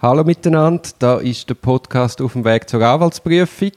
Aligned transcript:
Hallo 0.00 0.22
miteinander, 0.22 0.90
da 1.00 1.16
ist 1.18 1.50
der 1.50 1.56
Podcast 1.56 2.22
auf 2.22 2.34
dem 2.34 2.44
Weg 2.44 2.68
zur 2.68 2.80
Anwaltsprüfung. 2.82 3.72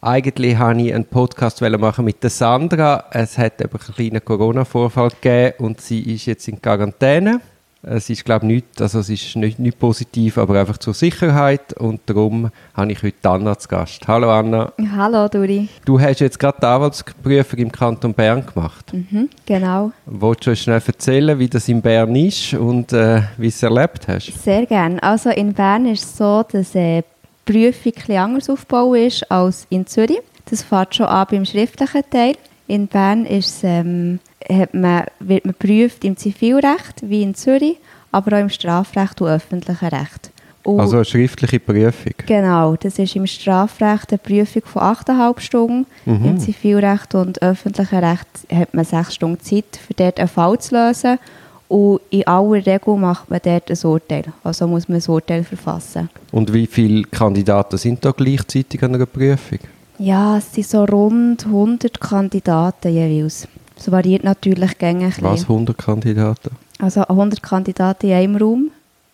Eigentlich 0.00 0.58
wollte 0.58 0.80
ich 0.80 0.92
einen 0.92 1.04
Podcast 1.04 1.60
machen 1.60 2.04
mit 2.04 2.20
der 2.24 2.30
Sandra. 2.30 3.04
Es 3.12 3.38
hat 3.38 3.62
aber 3.62 3.78
einen 3.78 3.94
kleinen 3.94 4.24
Corona-Vorfall 4.24 5.10
gegeben 5.10 5.64
und 5.64 5.80
sie 5.80 6.12
ist 6.12 6.26
jetzt 6.26 6.48
in 6.48 6.60
Quarantäne. 6.60 7.40
Es 7.86 8.08
ist, 8.08 8.24
glaube 8.24 8.46
ich, 8.46 8.52
nicht, 8.52 8.80
also 8.80 9.00
es 9.00 9.10
ist 9.10 9.36
nicht, 9.36 9.58
nicht 9.58 9.78
positiv, 9.78 10.38
aber 10.38 10.58
einfach 10.58 10.78
zur 10.78 10.94
Sicherheit. 10.94 11.74
Und 11.74 12.00
darum 12.06 12.50
habe 12.72 12.92
ich 12.92 13.02
heute 13.02 13.28
Anna 13.28 13.58
zu 13.58 13.68
Gast. 13.68 14.08
Hallo 14.08 14.30
Anna. 14.30 14.72
Hallo 14.96 15.28
Duri. 15.28 15.68
Du 15.84 16.00
hast 16.00 16.20
jetzt 16.20 16.38
gerade 16.38 16.58
die 16.60 16.66
Anwaltsprüfung 16.66 17.58
im 17.58 17.70
Kanton 17.70 18.14
Bern 18.14 18.44
gemacht. 18.46 18.92
Mhm, 18.92 19.28
genau. 19.44 19.92
Wolltest 20.06 20.46
du 20.46 20.50
uns 20.50 20.60
schnell 20.60 20.82
erzählen, 20.86 21.38
wie 21.38 21.48
das 21.48 21.68
in 21.68 21.82
Bern 21.82 22.16
ist 22.16 22.54
und 22.54 22.92
äh, 22.94 23.22
wie 23.36 23.48
du 23.48 23.54
es 23.54 23.62
erlebt 23.62 24.08
hast? 24.08 24.32
Sehr 24.42 24.64
gerne. 24.64 25.02
Also 25.02 25.30
in 25.30 25.52
Bern 25.52 25.86
ist 25.86 26.04
es 26.04 26.16
so, 26.16 26.42
dass 26.50 26.74
äh, 26.74 27.02
die 27.46 27.52
Prüfung 27.52 27.92
etwas 27.92 28.16
anders 28.16 28.50
aufgebaut 28.50 28.96
ist 28.96 29.30
als 29.30 29.66
in 29.68 29.86
Zürich. 29.86 30.20
Das 30.46 30.62
fährt 30.62 30.94
schon 30.94 31.06
an 31.06 31.26
beim 31.30 31.44
schriftlichen 31.44 32.02
Teil. 32.10 32.36
In 32.66 32.86
Bern 32.86 33.26
ist 33.26 33.56
es, 33.56 33.64
ähm, 33.64 34.20
hat 34.48 34.74
man, 34.74 35.04
wird 35.20 35.44
man 35.44 35.54
geprüft 35.58 36.04
im 36.04 36.16
Zivilrecht 36.16 37.02
wie 37.02 37.22
in 37.22 37.34
Zürich, 37.34 37.76
aber 38.12 38.36
auch 38.36 38.40
im 38.40 38.50
Strafrecht 38.50 39.20
und 39.20 39.28
öffentlichen 39.28 39.88
Recht. 39.88 40.30
Und 40.62 40.80
Also 40.80 40.96
eine 40.96 41.04
schriftliche 41.04 41.60
Prüfung. 41.60 42.14
Genau, 42.26 42.74
das 42.76 42.98
ist 42.98 43.14
im 43.16 43.26
Strafrecht 43.26 44.10
eine 44.10 44.18
Prüfung 44.18 44.62
von 44.64 44.82
8,5 44.82 45.40
Stunden. 45.40 45.86
Mhm. 46.06 46.24
Im 46.24 46.38
Zivilrecht 46.40 47.14
und 47.14 47.42
öffentlichen 47.42 47.98
Recht 47.98 48.26
hat 48.50 48.72
man 48.72 48.84
6 48.84 49.14
Stunden 49.14 49.40
Zeit, 49.40 49.78
für 49.86 49.92
dort 49.94 50.18
einen 50.18 50.28
Fall 50.28 50.58
zu 50.58 50.74
lösen. 50.74 51.18
Und 51.68 52.00
in 52.10 52.26
aller 52.26 52.64
Regel 52.64 52.96
macht 52.96 53.28
man 53.28 53.40
dort 53.42 53.70
ein 53.70 53.90
Urteil. 53.90 54.24
Also 54.42 54.66
muss 54.66 54.88
man 54.88 54.98
ein 54.98 55.10
Urteil 55.10 55.44
verfassen. 55.44 56.08
Und 56.32 56.52
wie 56.52 56.66
viele 56.66 57.02
Kandidaten 57.04 57.76
sind 57.76 58.02
da 58.04 58.12
gleichzeitig 58.12 58.82
an 58.82 58.94
einer 58.94 59.06
Prüfung? 59.06 59.58
Ja, 59.98 60.38
es 60.38 60.52
sind 60.52 60.66
so 60.66 60.84
rund 60.84 61.44
100 61.44 62.00
Kandidaten 62.00 62.92
jeweils. 62.92 63.46
Es 63.84 63.92
variiert 63.92 64.24
natürlich 64.24 64.78
gängig. 64.78 65.18
ein 65.18 65.24
Was, 65.24 65.40
bisschen. 65.40 65.56
100 65.56 65.76
Kandidaten? 65.76 66.50
Also 66.78 67.02
100 67.02 67.42
Kandidaten 67.42 68.06
in 68.06 68.12
einem 68.14 68.36
Raum. 68.36 68.70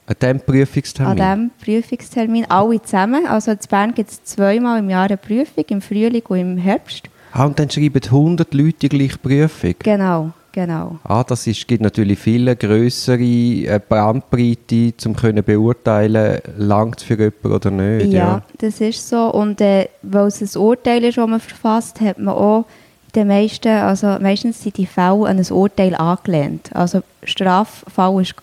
An 0.06 0.14
diesem 0.20 0.40
Prüfungstermin? 0.40 1.20
An 1.20 1.50
diesem 1.58 1.82
Prüfungstermin, 1.82 2.46
alle 2.48 2.80
zusammen. 2.80 3.26
Also 3.26 3.50
in 3.50 3.58
Bern 3.68 3.94
gibt 3.94 4.10
es 4.12 4.22
zweimal 4.22 4.78
im 4.78 4.88
Jahr 4.88 5.06
eine 5.06 5.16
Prüfung, 5.16 5.64
im 5.68 5.80
Frühling 5.80 6.22
und 6.28 6.38
im 6.38 6.56
Herbst. 6.56 7.10
Ah, 7.32 7.46
und 7.46 7.58
dann 7.58 7.68
schreiben 7.68 8.00
100 8.00 8.54
Leute 8.54 8.76
die 8.82 8.88
gleiche 8.90 9.18
Prüfung? 9.18 9.74
Genau, 9.80 10.30
genau. 10.52 11.00
Ah, 11.02 11.24
das 11.24 11.48
ist, 11.48 11.66
gibt 11.66 11.82
natürlich 11.82 12.20
viele 12.20 12.54
grössere 12.54 13.20
äh, 13.20 13.80
Bandbreite, 13.88 14.92
um 15.04 15.16
können 15.16 15.42
beurteilen, 15.42 16.40
langt 16.58 16.98
es 16.98 17.02
für 17.02 17.18
jemanden 17.18 17.52
oder 17.52 17.70
nicht. 17.72 18.12
Ja, 18.12 18.42
das 18.58 18.80
ist 18.80 19.08
so. 19.08 19.32
Und 19.32 19.60
äh, 19.60 19.88
weil 20.02 20.28
es 20.28 20.40
ein 20.40 20.60
Urteil 20.60 21.02
ist, 21.02 21.18
das 21.18 21.28
man 21.28 21.40
verfasst, 21.40 22.00
hat 22.00 22.20
man 22.20 22.34
auch 22.34 22.66
den 23.12 23.28
meisten, 23.28 23.68
also 23.68 24.18
meistens 24.20 24.62
sind 24.62 24.76
die 24.76 24.86
Fälle 24.86 25.26
an 25.26 25.38
ein 25.38 25.52
Urteil 25.52 25.94
angelehnt. 25.94 26.70
Also 26.74 27.02
Straffall 27.24 28.22
ist, 28.22 28.34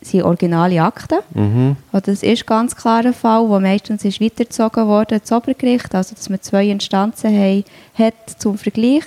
sind 0.00 0.22
originale 0.22 0.82
Akten. 0.82 1.18
Mhm. 1.34 1.76
Und 1.92 2.08
das 2.08 2.22
ist 2.22 2.46
ganz 2.46 2.76
klar 2.76 3.04
ein 3.04 3.14
Fall, 3.14 3.48
der 3.48 3.60
meistens 3.60 4.04
ist 4.04 4.20
weitergezogen 4.20 4.86
wurde 4.86 5.16
ins 5.16 5.32
Obergericht, 5.32 5.94
also 5.94 6.14
dass 6.14 6.28
man 6.28 6.40
zwei 6.40 6.66
Instanzen 6.66 7.36
haben, 7.36 7.64
hat 7.94 8.14
zum 8.38 8.58
Vergleich, 8.58 9.04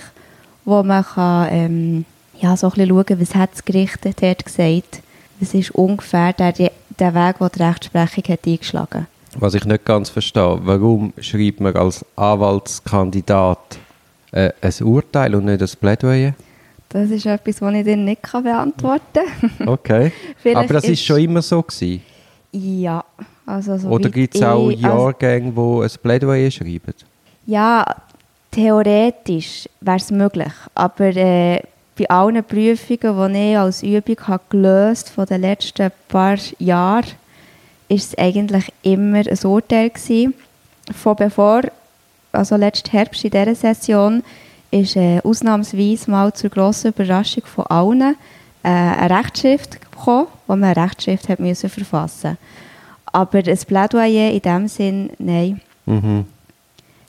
wo 0.64 0.82
man 0.82 1.04
kann, 1.04 1.48
ähm, 1.50 2.04
ja, 2.40 2.56
so 2.56 2.68
ein 2.68 2.72
bisschen 2.72 2.88
schauen, 2.88 3.20
was 3.20 3.34
hat 3.34 3.52
das 3.52 3.64
Gericht 3.64 3.98
dort 4.04 4.44
gesagt. 4.44 5.02
Was 5.40 5.54
ist 5.54 5.72
ungefähr 5.72 6.32
der, 6.32 6.52
der 6.52 7.14
Weg, 7.14 7.38
den 7.38 7.48
die 7.56 7.62
Rechtsprechung 7.62 8.24
hat 8.28 8.46
eingeschlagen 8.46 9.06
Was 9.38 9.54
ich 9.54 9.64
nicht 9.64 9.84
ganz 9.84 10.08
verstehe, 10.08 10.60
warum 10.62 11.12
schreibt 11.18 11.60
man 11.60 11.74
als 11.74 12.04
Anwaltskandidat 12.16 13.78
äh, 14.32 14.50
ein 14.60 14.86
Urteil 14.86 15.34
und 15.34 15.44
nicht 15.44 15.62
ein 15.62 15.68
Plädoyer? 15.80 16.34
Das 16.88 17.10
ist 17.10 17.24
etwas, 17.24 17.56
das 17.56 17.74
ich 17.74 17.84
dir 17.84 17.96
nicht 17.96 18.22
beantworten 18.22 19.00
kann. 19.56 19.68
Okay. 19.68 20.12
Aber 20.54 20.74
das 20.74 20.84
ist 20.84 21.02
schon 21.02 21.20
immer 21.20 21.40
so 21.40 21.62
gewesen. 21.62 22.02
ja, 22.52 23.02
also 23.46 23.78
so 23.78 23.88
Oder 23.88 24.10
gibt 24.10 24.34
es 24.34 24.42
auch 24.42 24.68
also, 24.68 24.78
Jahrgänge, 24.78 25.52
die 25.52 25.84
ein 25.84 25.90
Plädoyer 26.02 26.50
schreiben? 26.50 26.94
Ja, 27.46 27.84
theoretisch 28.50 29.68
wäre 29.80 29.96
es 29.96 30.10
möglich. 30.10 30.52
Aber 30.74 31.16
äh, 31.16 31.62
bei 31.98 32.08
allen 32.08 32.44
Prüfungen, 32.44 33.32
die 33.34 33.50
ich 33.50 33.58
als 33.58 33.82
Übung 33.82 34.16
habe 34.28 34.42
gelöst 34.48 35.10
von 35.10 35.26
den 35.26 35.40
letzten 35.40 35.90
paar 36.08 36.38
Jahren, 36.58 37.06
ist 37.88 38.12
es 38.12 38.18
eigentlich 38.18 38.72
immer 38.82 39.18
ein 39.18 39.38
Urteil 39.44 39.90
gewesen. 39.90 40.34
Von 40.94 41.16
bevor, 41.16 41.62
also 42.32 42.56
letzten 42.56 42.90
Herbst 42.90 43.24
in 43.24 43.30
dieser 43.30 43.54
Session, 43.54 44.22
ist 44.70 44.96
äh, 44.96 45.20
ausnahmsweise 45.22 46.10
mal 46.10 46.32
zur 46.32 46.50
grossen 46.50 46.88
Überraschung 46.92 47.44
von 47.44 47.66
allen 47.66 48.16
äh, 48.62 48.68
eine 48.68 49.18
Rechtschrift 49.18 49.80
gekommen, 49.80 50.26
wo 50.46 50.56
man 50.56 50.64
eine 50.76 50.84
Rechtschrift 50.84 51.28
hat 51.28 51.40
müssen 51.40 51.68
verfassen 51.68 52.38
Aber 53.06 53.38
ein 53.38 53.58
Plädoyer 53.66 54.30
in 54.30 54.40
dem 54.40 54.68
Sinn, 54.68 55.10
nein. 55.18 55.60
Mhm. 55.84 56.24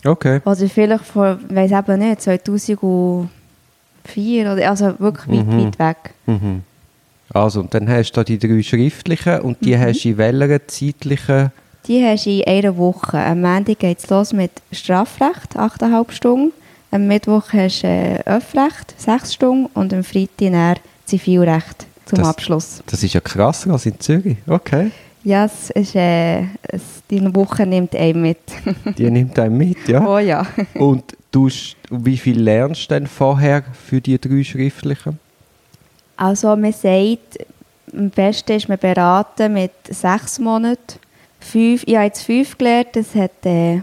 Okay. 0.06 0.41
Oder 0.44 0.67
vielleicht 0.67 1.06
vor, 1.06 1.39
ich 1.50 1.56
weiß 1.56 1.72
eben 1.72 2.00
nicht, 2.00 2.22
2004 2.22 3.29
oder 4.51 4.69
also 4.69 5.00
wirklich 5.00 5.39
weit, 5.39 5.47
Mhm. 5.47 5.66
weit 5.66 5.79
weg. 5.79 6.13
Mhm. 6.25 6.63
Also, 7.33 7.62
und 7.62 7.73
dann 7.73 7.89
hast 7.89 8.12
du 8.12 8.16
da 8.16 8.23
die 8.25 8.38
drei 8.38 8.62
schriftlichen 8.62 9.39
und 9.39 9.63
die 9.63 9.75
Mhm. 9.78 9.81
hast 9.81 10.03
du 10.03 10.09
in 10.09 10.17
welcher 10.17 10.67
zeitlichen... 10.67 11.51
Die 11.88 12.03
hast 12.03 12.25
du 12.25 12.29
in 12.29 12.47
einer 12.47 12.77
Woche. 12.77 13.17
Am 13.17 13.41
Montag 13.41 13.79
geht 13.79 13.99
es 13.99 14.09
los 14.09 14.31
mit 14.33 14.51
Strafrecht, 14.71 15.57
8,5 15.57 16.11
Stunden. 16.11 16.53
Am 16.91 17.07
Mittwoch 17.07 17.51
hast 17.51 17.81
du 17.83 17.88
äh, 17.88 18.19
Öffrecht, 18.25 18.94
6 18.97 19.33
Stunden. 19.33 19.66
Und 19.73 19.94
am 19.94 20.03
Freitag 20.03 20.79
Zivilrecht 21.05 21.85
zum 22.05 22.19
Das- 22.19 22.27
Abschluss. 22.27 22.83
Das 22.85 23.03
ist 23.03 23.13
ja 23.13 23.19
krasser 23.19 23.71
als 23.71 23.85
in 23.85 23.99
Zürich. 23.99 24.38
Okay. 24.47 24.91
Ja, 25.25 25.45
es 25.45 25.69
ist, 25.71 25.95
äh, 25.95 26.41
es, 26.63 26.81
die 27.09 27.33
Woche 27.33 27.66
nimmt 27.66 27.95
einen 27.95 28.21
mit. 28.21 28.39
Die 28.97 29.09
nimmt 29.09 29.38
einen 29.39 29.57
mit, 29.57 29.88
ja. 29.88 30.05
oh 30.05 30.17
ja. 30.19 30.45
Und 30.73 31.15
du, 31.31 31.50
wie 31.89 32.17
viel 32.17 32.41
lernst 32.41 32.91
du 32.91 32.94
denn 32.95 33.07
vorher 33.07 33.63
für 33.88 34.01
die 34.01 34.19
drei 34.19 34.44
schriftlichen? 34.44 35.19
Also 36.17 36.55
man 36.57 36.73
sagt, 36.73 37.39
am 37.94 38.09
besten 38.09 38.51
ist 38.53 38.67
man 38.67 38.77
beraten 38.77 39.53
mit 39.53 39.71
sechs 39.89 40.39
Monaten. 40.39 41.00
Fünf, 41.44 41.84
ich 41.86 41.96
habe 41.96 42.06
jetzt 42.06 42.24
fünf 42.24 42.58
gelernt, 42.58 42.90
das 42.94 43.14
hat 43.16 43.46
äh, 43.46 43.81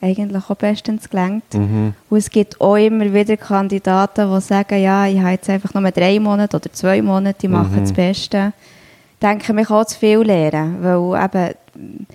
eigentlich 0.00 0.50
auch 0.50 0.56
bestens 0.56 1.08
gelangt. 1.08 1.54
Mhm. 1.54 1.94
Und 2.10 2.18
es 2.18 2.30
gibt 2.30 2.60
auch 2.60 2.76
immer 2.76 3.12
wieder 3.12 3.36
Kandidaten, 3.36 4.30
die 4.32 4.40
sagen, 4.40 4.82
ja, 4.82 5.06
ich 5.06 5.18
habe 5.18 5.30
jetzt 5.32 5.48
einfach 5.48 5.72
nur 5.74 5.90
drei 5.90 6.18
Monate 6.20 6.56
oder 6.56 6.72
zwei 6.72 7.00
Monate, 7.02 7.38
die 7.42 7.48
machen 7.48 7.76
Mhm. 7.76 7.80
das 7.80 7.92
Beste. 7.92 8.52
Ich 9.14 9.20
denke, 9.26 9.52
man 9.54 9.64
kann 9.64 9.76
auch 9.78 9.86
zu 9.86 9.98
viel 9.98 10.18
lernen, 10.18 10.76
weil 10.82 11.24
eben, 11.24 12.06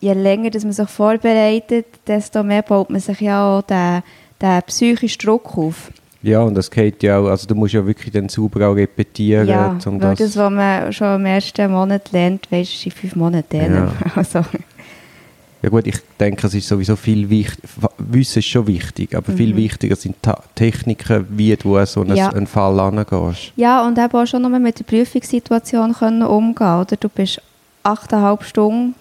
je 0.00 0.12
länger 0.14 0.50
dass 0.50 0.64
man 0.64 0.72
sich 0.72 0.88
vorbereitet, 0.88 1.86
desto 2.06 2.42
mehr 2.42 2.62
baut 2.62 2.88
man 2.90 3.00
sich 3.00 3.20
ja 3.20 3.58
auch 3.58 3.62
den, 3.62 4.02
den 4.40 4.62
psychischen 4.62 5.18
Druck 5.18 5.58
auf. 5.58 5.90
Ja, 6.22 6.40
und 6.40 6.54
das 6.56 6.68
geht 6.70 7.02
ja 7.04 7.18
auch, 7.18 7.28
also 7.28 7.46
du 7.46 7.54
musst 7.54 7.74
ja 7.74 7.86
wirklich 7.86 8.12
dann 8.12 8.28
sauber 8.28 8.68
auch 8.68 8.74
repetieren, 8.74 9.46
Ja, 9.46 9.78
um 9.86 10.00
das... 10.00 10.18
das, 10.18 10.36
was 10.36 10.50
man 10.50 10.92
schon 10.92 11.14
im 11.20 11.26
ersten 11.26 11.70
Monat 11.70 12.10
lernt, 12.10 12.50
weisst 12.50 12.84
du 12.84 12.86
in 12.88 12.92
fünf 12.92 13.14
Monaten. 13.16 13.74
Ja. 13.74 13.92
Also, 14.16 14.44
Ja 15.62 15.70
gut, 15.70 15.86
ich 15.86 15.96
denke, 16.18 16.46
es 16.46 16.54
ist 16.54 16.68
sowieso 16.68 16.94
viel 16.96 17.28
wichtig, 17.30 17.68
Wissen 17.98 18.38
ist 18.40 18.46
schon 18.46 18.66
wichtig, 18.66 19.14
aber 19.16 19.32
viel 19.32 19.54
wichtiger 19.56 19.96
sind 19.96 20.16
Ta 20.22 20.42
Techniken, 20.54 21.26
wie 21.30 21.54
du 21.56 21.84
so 21.84 22.00
einen, 22.00 22.10
Mhm. 22.10 22.16
Ja. 22.16 22.28
einen 22.30 22.46
Fall 22.46 22.78
angehst. 22.80 23.52
ja, 23.56 23.86
und 23.86 23.96
eben 23.98 24.12
auch 24.12 24.26
schon 24.26 24.42
nur 24.42 24.58
mit 24.58 24.78
der 24.78 24.84
Prüfungssituation 24.84 25.94
können 25.94 26.22
umgehen 26.22 26.80
oder? 26.80 26.96
Du 26.96 27.08
bist 27.08 27.40
achteinhalb 27.82 28.42
Stunden 28.44 28.94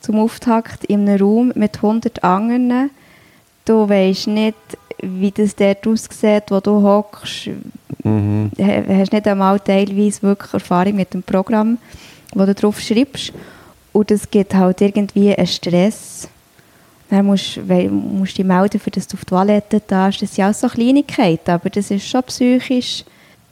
zum 0.00 0.18
Auftakt 0.18 0.84
in 0.86 1.08
einem 1.08 1.20
Raum 1.22 1.52
mit 1.54 1.76
100 1.76 2.22
anderen. 2.24 2.90
Du 3.64 3.88
weißt 3.88 4.26
nicht, 4.28 4.56
wie 5.00 5.30
das 5.30 5.54
dort 5.54 5.86
aussieht, 5.86 6.44
wo 6.48 6.60
du 6.60 6.82
hockst. 6.82 7.50
Mhm. 8.02 8.50
Du 8.56 8.98
hast 8.98 9.12
nicht 9.12 9.26
einmal 9.26 9.60
teilweise 9.60 10.22
wirklich 10.22 10.54
Erfahrung 10.54 10.96
mit 10.96 11.14
dem 11.14 11.22
Programm, 11.22 11.78
wo 12.34 12.44
du 12.44 12.54
drauf 12.54 12.80
schreibst. 12.80 13.32
Und 13.92 14.10
es 14.10 14.30
gibt 14.30 14.54
halt 14.54 14.80
irgendwie 14.80 15.36
einen 15.36 15.46
Stress. 15.46 16.28
Dann 17.10 17.26
musst 17.26 17.56
du 17.56 17.90
musst 17.90 18.38
dich 18.38 18.44
melden, 18.44 18.80
für 18.80 18.90
dass 18.90 19.06
du 19.06 19.16
auf 19.16 19.24
die 19.24 19.26
Toilette 19.26 19.82
darfst. 19.86 20.22
Das 20.22 20.34
sind 20.34 20.44
auch 20.44 20.54
so 20.54 20.68
Kleinigkeiten, 20.68 21.50
aber 21.50 21.68
das 21.68 21.90
ist 21.90 22.08
schon 22.08 22.22
psychisch 22.22 23.04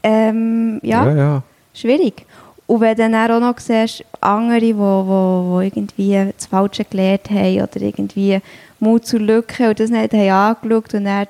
ähm, 0.02 0.80
ja, 0.82 1.06
ja, 1.06 1.14
ja. 1.14 1.42
schwierig. 1.74 2.26
Und 2.70 2.80
wenn 2.82 2.96
du 2.96 3.10
dann 3.10 3.30
auch 3.32 3.40
noch 3.40 3.58
siehst, 3.58 4.04
andere, 4.20 4.60
die 4.60 4.76
wo, 4.76 5.04
wo, 5.04 5.44
wo 5.50 5.60
irgendwie 5.60 6.30
das 6.36 6.46
Falsche 6.46 6.84
gelernt 6.84 7.28
haben 7.28 7.62
oder 7.62 7.80
irgendwie 7.80 8.40
Mut 8.78 9.06
zur 9.06 9.18
Lücke 9.18 9.70
und 9.70 9.80
das 9.80 9.90
nicht 9.90 10.12
haben 10.12 10.30
angeschaut 10.30 10.94
und 10.94 11.04
dann 11.04 11.26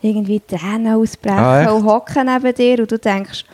irgendwie 0.00 0.40
Tränen 0.40 0.94
ausbrechen 0.94 1.38
Ah, 1.38 1.70
und 1.72 1.84
hocken 1.84 2.26
neben 2.26 2.54
dir 2.54 2.80
und 2.80 2.90
du 2.90 2.98
denkst, 2.98 3.44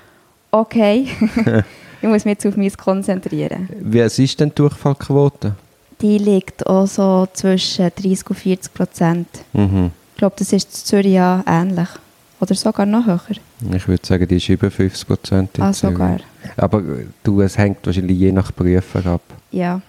okay, 0.53 1.09
ich 2.03 2.09
muss 2.09 2.25
mich 2.25 2.35
jetzt 2.35 2.47
auf 2.47 2.57
mich 2.57 2.77
konzentrieren. 2.77 3.69
Wie 3.81 3.99
ist 3.99 4.39
denn 4.39 4.51
die 4.51 4.55
Durchfallquote? 4.55 5.57
die 6.01 6.19
liegt 6.19 6.65
auch 6.67 6.87
so 6.87 7.27
zwischen 7.33 7.91
30 7.97 8.31
und 8.31 8.37
40 8.37 8.75
Prozent. 8.75 9.29
Mhm. 9.55 9.91
Ich 10.13 10.19
glaube, 10.19 10.37
das 10.39 10.53
ist 10.53 10.69
in 10.69 10.85
Zürich 10.85 11.15
ja 11.15 11.43
ähnlich. 11.47 11.89
Oder 12.45 12.55
sogar 12.57 12.85
noch 12.85 13.07
höher. 13.07 13.21
Ich 13.75 13.89
würde 13.89 14.07
sagen, 14.07 14.29
die 14.29 14.37
ist 14.37 14.51
über 14.51 14.71
50 14.71 15.09
Prozent. 15.09 15.51
Ah, 15.61 15.73
sogar. 15.73 16.19
Aber 16.59 16.81
äh, 16.81 17.07
du, 17.23 17.41
es 17.41 17.57
hängt 17.57 17.79
wahrscheinlich 17.87 18.19
je 18.19 18.33
nach 18.33 18.55
Prüfer 18.55 19.07
ab. 19.07 19.23
Ja. 19.51 19.81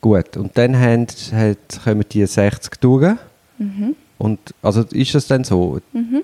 Gut, 0.00 0.36
und 0.36 0.56
dann 0.56 0.78
haben, 0.78 1.08
hat, 1.32 1.80
kommen 1.82 2.04
die 2.12 2.24
60 2.24 2.76
durch. 2.80 3.16
Mhm. 3.58 3.96
Und 4.18 4.38
also 4.62 4.82
ist 4.92 5.16
es 5.16 5.26
dann 5.26 5.42
so, 5.42 5.80
Mhm. 5.92 6.22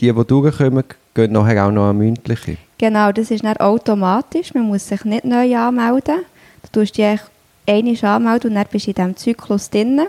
die, 0.00 0.12
die 0.12 0.24
durchkommen, 0.24 0.82
gehen 1.14 1.30
nachher 1.32 1.64
auch 1.64 1.70
noch 1.70 1.90
an 1.90 1.98
mündliche? 1.98 2.56
Genau, 2.78 3.12
das 3.12 3.30
ist 3.30 3.44
dann 3.44 3.56
automatisch. 3.58 4.52
Man 4.52 4.64
muss 4.64 4.88
sich 4.88 5.04
nicht 5.04 5.24
neu 5.24 5.56
anmelden. 5.56 6.22
Du 6.62 6.80
tust 6.80 6.98
dich 6.98 7.20
einmal 7.68 8.04
anmelden 8.04 8.50
und 8.50 8.56
dann 8.56 8.66
bist 8.68 8.86
du 8.86 8.90
in 8.90 8.94
diesem 8.96 9.16
Zyklus 9.16 9.70
drin. 9.70 10.00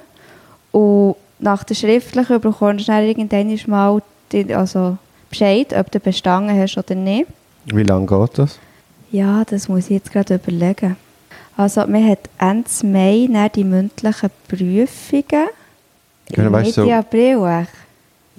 Und 0.72 1.16
nach 1.38 1.64
der 1.64 1.76
schriftlichen 1.76 2.42
bekommst 2.42 2.88
du 2.88 2.92
dann 2.92 3.04
irgendwann 3.04 3.60
mal 3.68 4.02
die, 4.32 4.56
also 4.56 4.98
Bescheid, 5.32 5.74
ob 5.76 5.90
du 5.92 6.00
bestanden 6.00 6.56
hast 6.60 6.78
oder 6.78 6.94
nicht. 6.96 7.26
Wie 7.66 7.84
lange 7.84 8.06
geht 8.06 8.38
das? 8.38 8.60
Ja, 9.12 9.44
das 9.46 9.68
muss 9.68 9.86
ich 9.86 9.92
jetzt 9.92 10.12
gerade 10.12 10.36
überlegen. 10.36 10.96
Also 11.58 11.86
man 11.88 12.08
hat 12.08 12.20
Ende 12.40 12.70
Mai 12.84 13.28
dann 13.32 13.50
die 13.56 13.64
mündlichen 13.64 14.30
Prüfungen. 14.48 15.50
Weißt 16.30 16.38
du, 16.38 16.50
Mitte 16.52 16.72
so- 16.72 16.92
April, 16.92 17.68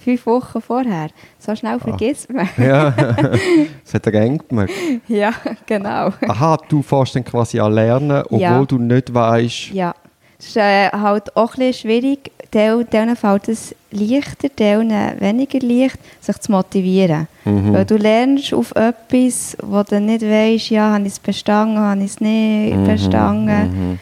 fünf 0.02 0.26
Wochen 0.26 0.60
vorher. 0.62 1.08
So 1.38 1.52
Ah. 1.52 1.56
schnell 1.56 1.78
vergisst 1.78 2.32
man. 2.32 2.48
Ja, 2.56 2.94
es 3.84 3.92
hat 3.94 4.02
gerenkt 4.04 4.50
mir. 4.50 4.66
ja, 5.08 5.32
genau. 5.66 6.10
Aha, 6.26 6.56
du 6.68 6.82
fährst 6.82 7.14
dann 7.14 7.24
quasi 7.24 7.60
an 7.60 7.72
Lernen, 7.74 8.22
obwohl 8.24 8.40
Ja. 8.40 8.64
du 8.64 8.78
nicht 8.78 9.12
weißt. 9.12 9.70
Ja, 9.72 9.94
es 10.42 10.48
ist 10.48 10.56
äh, 10.56 10.88
halt 10.90 11.36
auch 11.36 11.56
ein 11.56 11.72
schwierig, 11.72 12.32
denen 12.52 13.14
fällt 13.16 13.48
es 13.48 13.74
leichter, 13.92 14.48
denen 14.48 15.20
weniger 15.20 15.60
leicht, 15.60 15.98
sich 16.20 16.36
zu 16.38 16.50
motivieren. 16.50 17.28
Mhm. 17.44 17.72
Weil 17.72 17.84
du 17.84 17.96
lernst 17.96 18.52
auf 18.52 18.72
etwas, 18.74 19.56
wo 19.62 19.82
du 19.84 20.00
nicht 20.00 20.22
weißt, 20.22 20.70
ja, 20.70 20.92
habe 20.94 21.02
ich 21.06 21.12
es 21.12 21.18
bestanden, 21.20 21.78
habe 21.78 22.00
ich 22.00 22.10
es 22.10 22.20
nicht 22.20 22.74
Mhm, 22.76 22.84
bestanden. 22.84 23.90
mhm. 23.92 23.98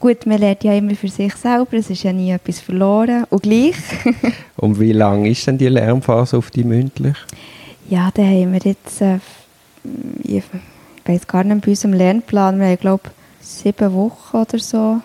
Gut, 0.00 0.26
man 0.26 0.38
lernt 0.38 0.64
ja 0.64 0.74
immer 0.74 0.94
für 0.96 1.08
sich 1.08 1.34
selber, 1.36 1.74
es 1.78 1.88
ist 1.88 2.02
ja 2.02 2.12
nie 2.12 2.32
etwas 2.32 2.60
verloren. 2.60 3.24
Und 3.30 3.42
gleich, 3.44 3.76
Und 4.56 4.78
wie 4.80 4.92
lang 4.92 5.24
ist 5.24 5.46
denn 5.46 5.56
die 5.56 5.68
Lernphase 5.68 6.36
auf 6.36 6.50
die 6.50 6.64
mündlich? 6.64 7.16
ja, 7.88 8.10
da 8.12 8.22
haben 8.22 8.52
wir 8.52 8.60
jetzt, 8.64 9.00
äh, 9.00 9.18
ich 10.24 10.42
weiß 11.06 11.26
gar 11.26 11.44
nicht, 11.44 11.64
bei 11.64 11.70
unserem 11.70 11.92
Lernplan, 11.94 12.58
wir 12.58 12.66
haben, 12.66 12.78
glaube 12.78 13.04
sieben 13.40 13.92
Wochen 13.94 14.36
oder 14.38 14.58
so. 14.58 15.00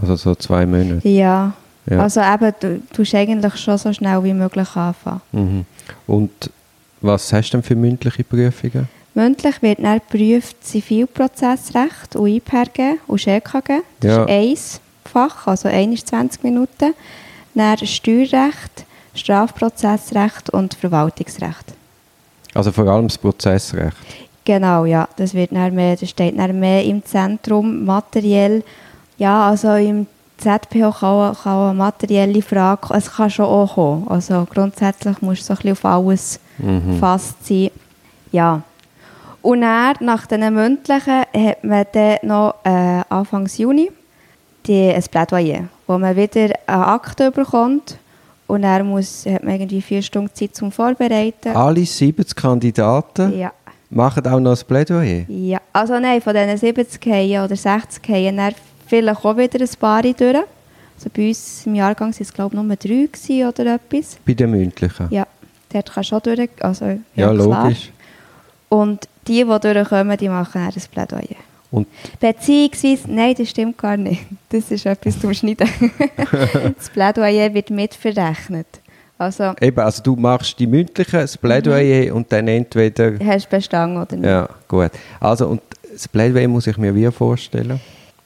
Also 0.00 0.16
so 0.16 0.34
zwei 0.34 0.64
Monate. 0.66 1.06
Ja, 1.08 1.52
Ja. 1.90 2.00
also 2.02 2.20
eben, 2.20 2.52
du 2.60 2.80
tust 2.92 3.14
eigentlich 3.14 3.56
schon 3.56 3.78
so 3.78 3.92
schnell 3.92 4.22
wie 4.24 4.34
möglich 4.34 4.68
anfangen. 4.76 5.20
Mhm. 5.32 5.64
Und 6.06 6.50
was 7.00 7.32
hast 7.32 7.50
du 7.50 7.56
denn 7.58 7.62
für 7.62 7.74
mündliche 7.76 8.24
Prüfungen? 8.24 8.88
Mündlich 9.14 9.60
wird 9.62 9.82
dann 9.82 10.00
geprüft 10.10 10.62
Zivilprozessrecht 10.64 12.14
und 12.14 12.28
IPRG 12.28 12.98
und 13.06 13.18
SchKG. 13.20 13.80
Das 14.00 14.10
Ja. 14.16 14.24
ist 14.24 14.80
ein 15.04 15.10
Fach, 15.12 15.46
also 15.46 15.68
ein 15.68 15.92
ist 15.92 16.06
20 16.08 16.44
Minuten. 16.44 16.94
Dann 17.54 17.78
Steuerrecht, 17.78 18.84
Strafprozessrecht 19.14 20.50
und 20.50 20.74
Verwaltungsrecht. 20.74 21.74
Also 22.54 22.70
vor 22.72 22.86
allem 22.86 23.08
das 23.08 23.18
Prozessrecht. 23.18 23.96
Genau, 24.44 24.84
ja. 24.84 25.08
Das, 25.16 25.34
wird 25.34 25.52
dann 25.52 25.74
mehr, 25.74 25.96
das 25.96 26.08
steht 26.10 26.38
dann 26.38 26.58
mehr 26.58 26.84
im 26.84 27.04
Zentrum 27.04 27.84
materiell. 27.84 28.62
Ja, 29.18 29.48
also 29.50 29.74
im 29.74 30.06
ZPO 30.38 30.92
kann, 30.92 31.34
kann 31.42 31.70
eine 31.70 31.74
materielle 31.74 32.40
Frage, 32.42 32.94
es 32.94 33.10
kann 33.12 33.28
schon 33.30 33.46
auch 33.46 33.74
kommen. 33.74 34.06
Also 34.08 34.46
grundsätzlich 34.52 35.20
musst 35.20 35.42
du 35.42 35.46
so 35.46 35.52
ein 35.54 35.56
bisschen 35.56 35.72
auf 35.72 35.84
alles 35.84 36.40
Mhm. 36.58 36.92
gefasst 36.94 37.46
sein. 37.46 37.70
Ja. 38.32 38.62
Und 39.42 39.60
dann, 39.60 39.94
nach 40.00 40.26
den 40.26 40.52
mündlichen, 40.52 41.20
hat 41.32 41.62
man 41.64 41.84
dann 41.92 42.16
noch 42.22 42.54
äh, 42.64 43.02
Anfangs 43.08 43.58
Juni 43.58 43.90
die, 44.66 44.92
ein 44.92 45.02
Plädoyer, 45.10 45.64
wo 45.86 45.96
man 45.98 46.14
wieder 46.16 46.50
eine 46.66 46.86
Akte 46.86 47.30
bekommt 47.30 47.96
und 48.48 48.62
dann 48.62 48.86
muss, 48.88 49.24
hat 49.26 49.44
man 49.44 49.54
irgendwie 49.54 49.80
vier 49.80 50.02
Stunden 50.02 50.34
Zeit 50.34 50.54
zum 50.56 50.70
Vorbereiten. 50.72 51.54
Alle 51.56 51.84
70 51.86 52.34
Kandidaten 52.36 53.38
Ja. 53.38 53.52
machen 53.90 54.26
auch 54.26 54.40
noch 54.40 54.58
ein 54.58 54.66
Plädoyer. 54.66 55.24
Ja, 55.28 55.58
also 55.72 55.98
nein, 55.98 56.20
von 56.20 56.34
diesen 56.34 56.56
70 56.58 57.06
Haien 57.06 57.44
oder 57.44 57.54
60 57.56 58.06
Haien 58.08 58.36
dann 58.36 58.52
vielleicht 58.88 59.24
auch 59.24 59.36
wieder 59.36 59.60
ein 59.60 59.70
paar 59.78 60.02
durch. 60.02 60.44
Also 60.96 61.10
bei 61.14 61.28
uns 61.28 61.66
im 61.66 61.74
Jahrgang 61.76 62.12
waren 62.12 62.20
es 62.20 62.32
glaube 62.32 62.56
ich 62.56 62.62
nur 62.62 62.76
drei 62.76 63.48
oder 63.48 63.74
etwas. 63.74 64.18
Bei 64.26 64.34
den 64.34 64.50
mündlichen. 64.50 65.06
Ja, 65.10 65.26
dort 65.72 65.92
kannst 65.92 66.10
du 66.10 66.16
auch 66.16 66.20
durch. 66.20 66.48
Also, 66.60 66.86
ja, 66.86 66.98
Ja, 67.14 67.30
logisch. 67.30 67.92
Und 68.68 69.08
die, 69.26 69.44
die 69.44 69.44
durchkommen, 69.44 70.16
die 70.16 70.28
machen 70.28 70.52
dann 70.54 70.72
ein 70.74 70.82
Plädoyer. 70.90 71.36
Und 71.70 71.86
Beziehungsweise, 72.18 73.10
nein, 73.10 73.34
das 73.36 73.50
stimmt 73.50 73.76
gar 73.76 73.96
nicht. 73.96 74.24
Das 74.48 74.70
ist 74.70 74.86
etwas 74.86 75.20
zum 75.20 75.34
Schneiden. 75.34 75.68
das 76.76 76.88
Plädoyer 76.88 77.52
wird 77.52 77.70
mitverrechnet. 77.70 78.66
Also, 79.18 79.52
eben, 79.60 79.80
also 79.80 80.02
du 80.02 80.16
machst 80.16 80.58
die 80.58 80.66
mündlichen, 80.66 81.20
das 81.20 81.36
Plädoyer 81.36 82.14
und 82.14 82.30
dann 82.32 82.48
entweder... 82.48 83.12
hast 83.24 83.50
bestanden 83.50 84.00
oder 84.00 84.16
nicht. 84.16 84.26
Ja, 84.26 84.48
gut. 84.66 84.92
Also 85.20 85.48
und 85.48 85.60
das 85.92 86.06
Plädoyer 86.08 86.48
muss 86.48 86.66
ich 86.66 86.78
mir 86.78 86.94
wie 86.94 87.10
vorstellen? 87.10 87.80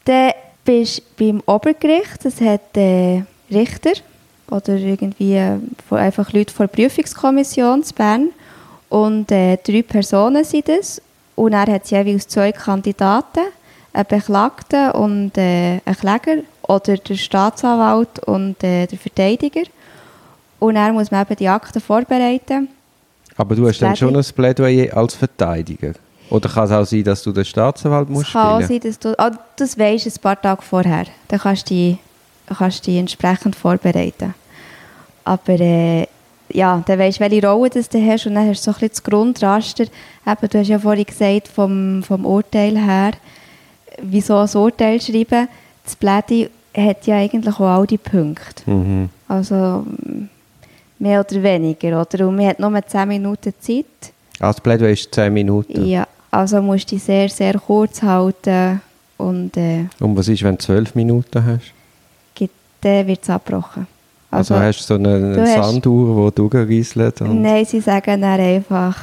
Dann 0.05 0.32
bist 0.64 1.17
beim 1.17 1.43
Obergericht, 1.47 2.25
das 2.25 2.41
hat 2.41 2.76
äh, 2.76 3.23
Richter 3.50 3.93
oder 4.50 4.75
irgendwie 4.75 5.35
äh, 5.35 5.59
einfach 5.91 6.32
Leute 6.32 6.53
von 6.53 6.67
der 6.67 6.75
Prüfungskommission 6.75 7.82
zu 7.82 7.94
Bern 7.94 8.29
und 8.88 9.31
äh, 9.32 9.56
drei 9.56 9.82
Personen 9.82 10.44
sind 10.44 10.69
es 10.69 11.00
und 11.35 11.53
er 11.53 11.67
hat 11.67 11.91
jeweils 11.91 12.29
zwei 12.29 12.53
Kandidaten, 12.53 13.41
einen 13.93 14.06
Beklagten 14.06 14.91
und 14.93 15.37
äh, 15.37 15.81
einen 15.85 15.97
Kläger 15.99 16.43
oder 16.62 16.97
der 16.97 17.14
Staatsanwalt 17.14 18.20
und 18.26 18.62
äh, 18.62 18.87
der 18.87 18.99
Verteidiger 18.99 19.62
und 20.59 20.75
dann 20.75 20.94
muss 20.94 21.11
man 21.11 21.23
eben 21.23 21.37
die 21.37 21.49
Akten 21.49 21.81
vorbereiten. 21.81 22.69
Aber 23.37 23.56
du 23.56 23.67
hast 23.67 23.81
dann 23.81 23.97
schon 23.97 24.14
ein 24.14 24.25
Plädoyer 24.25 24.97
als 24.97 25.14
Verteidiger. 25.14 25.93
Oder 26.32 26.49
kann 26.49 26.64
es 26.64 26.70
auch 26.70 26.84
sein, 26.87 27.05
dass 27.05 27.23
du 27.23 27.31
den 27.31 27.44
Staatsanwalt 27.44 28.08
musst 28.08 28.29
Es 28.29 28.32
kann 28.32 28.62
spielen? 28.62 28.81
sein, 28.81 28.90
dass 28.90 28.99
du, 28.99 29.19
ah, 29.19 29.31
das 29.56 29.79
weisst 29.79 30.06
du 30.06 30.11
ein 30.11 30.23
paar 30.23 30.40
Tage 30.40 30.62
vorher. 30.62 31.05
Dann 31.29 31.38
kannst 31.38 31.69
du 31.69 31.75
dich, 31.75 31.99
kannst 32.46 32.87
dich 32.87 32.96
entsprechend 32.96 33.55
vorbereiten. 33.55 34.35
Aber 35.25 35.61
äh, 35.61 36.07
ja, 36.50 36.83
dann 36.87 36.99
weisst 36.99 37.21
du, 37.21 37.25
welche 37.25 37.47
Rolle 37.47 37.68
das 37.68 37.90
du 37.90 38.00
hast 38.00 38.26
und 38.26 38.35
dann 38.35 38.49
hast 38.49 38.66
du 38.66 38.71
so 38.71 38.71
ein 38.71 38.80
bisschen 38.80 38.88
das 38.88 39.02
Grundraster. 39.02 39.85
Eben, 39.85 40.49
du 40.49 40.59
hast 40.59 40.68
ja 40.68 40.78
vorhin 40.78 41.04
gesagt, 41.04 41.49
vom, 41.49 42.02
vom 42.02 42.25
Urteil 42.25 42.78
her, 42.78 43.12
wieso 44.00 44.38
ein 44.38 44.49
Urteil 44.54 45.02
schreiben. 45.02 45.49
Das 45.85 45.97
Plädi 45.97 46.49
hat 46.75 47.07
ja 47.07 47.16
eigentlich 47.16 47.54
auch 47.57 47.61
all 47.61 47.87
die 47.87 47.99
Punkte. 47.99 48.71
Mhm. 48.71 49.11
Also 49.28 49.85
mehr 50.99 51.21
oder 51.21 51.42
weniger. 51.42 52.00
Oder? 52.00 52.26
Und 52.26 52.37
man 52.37 52.47
hat 52.47 52.59
nur 52.59 52.87
10 52.87 53.07
Minuten 53.07 53.52
Zeit. 53.61 53.85
Also 54.38 54.57
das 54.57 54.61
Plädoyer 54.62 54.92
ist 54.92 55.14
10 55.14 55.30
Minuten. 55.30 55.85
Ja, 55.85 56.07
also 56.33 56.61
musst 56.61 56.91
du 56.91 56.97
dich 56.97 57.05
sehr, 57.05 57.29
sehr 57.29 57.55
kurz 57.55 58.03
halten 58.03 58.81
und 59.19 59.57
äh, 59.57 59.85
Und 60.01 60.17
was 60.17 60.27
ist, 60.29 60.43
wenn 60.43 60.57
du 60.57 60.65
12 60.65 60.95
Minuten 60.97 61.45
hast? 61.45 61.73
gibt- 62.35 62.55
dann 62.81 63.07
wird 63.07 63.23
es 63.23 63.31
abgebrochen. 63.31 63.87
Also, 64.31 64.55
hast 64.59 64.81
du 64.81 64.85
so 64.85 64.95
eine, 64.95 65.21
du 65.35 65.43
eine 65.43 65.57
hast- 65.57 65.71
Sanduhr, 65.71 66.31
die 66.31 66.35
durchrieselt? 66.37 67.21
und- 67.21 67.43
Nein, 67.43 67.65
sie 67.67 67.81
sagen 67.81 68.21
dann 68.23 68.41
einfach, 68.41 68.97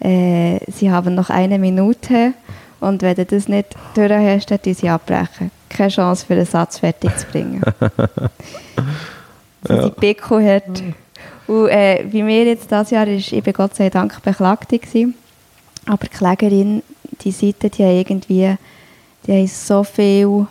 äh, 0.00 0.58
sie 0.70 0.90
haben 0.90 1.14
noch 1.14 1.28
eine 1.28 1.58
Minute 1.58 2.32
und 2.80 3.02
wenn 3.02 3.16
du 3.16 3.24
das 3.26 3.48
nicht 3.48 3.74
durch 3.94 4.12
hast, 4.12 4.50
dann 4.50 4.74
sie 4.74 4.88
abbrechen. 4.88 5.50
Keine 5.68 5.88
Chance 5.90 6.24
für 6.24 6.36
den 6.36 6.46
Satz 6.46 6.78
fertig 6.78 7.16
zu 7.18 7.26
bringen. 7.26 7.60
so 9.66 9.88
die 9.88 9.90
Pickel 9.90 10.54
hat. 10.54 10.82
Und 11.46 11.68
äh, 11.68 12.04
bei 12.10 12.22
mir 12.22 12.44
jetzt 12.44 12.70
dieses 12.70 12.90
Jahr 12.90 13.06
ist, 13.08 13.32
ich 13.32 13.42
bin 13.42 13.52
Gott 13.52 13.74
sei 13.74 13.90
Dank 13.90 14.22
Beklagte 14.22 14.78
gewesen. 14.78 15.14
Aber 15.86 16.06
die 16.06 16.16
Klägerin, 16.16 16.82
die 17.20 17.30
Seite, 17.30 17.70
die 17.70 17.82
haben 17.82 17.96
irgendwie, 17.96 18.56
die 19.26 19.32
haben 19.32 19.46
so 19.46 19.84
viel 19.84 20.46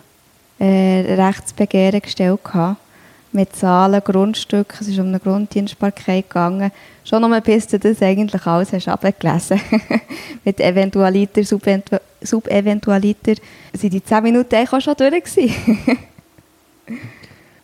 äh, 0.60 1.14
Rechtsbegehren 1.14 2.02
gestellt 2.02 2.44
gehabt. 2.44 2.80
Mit 3.32 3.56
Zahlen, 3.56 4.00
Grundstücken, 4.04 4.78
es 4.80 4.88
ist 4.88 5.00
um 5.00 5.08
eine 5.08 5.20
Grunddienstbarkeit 5.20 6.30
gegangen. 6.30 6.72
Schon 7.04 7.24
noch 7.24 7.42
bis 7.42 7.66
du 7.66 7.80
das 7.80 8.00
eigentlich 8.04 8.46
alles 8.46 8.72
hast 8.72 8.88
abgelesen. 8.88 9.60
Mit 10.46 10.60
Eventualiter, 10.60 11.44
Subentu 11.44 11.98
Subeventualiter 12.22 13.34
sind 13.74 13.92
die 13.92 14.04
10 14.04 14.22
Minuten 14.22 14.54
eigentlich 14.54 14.72
auch 14.72 14.82
schon 14.82 14.96
durch. 14.96 15.24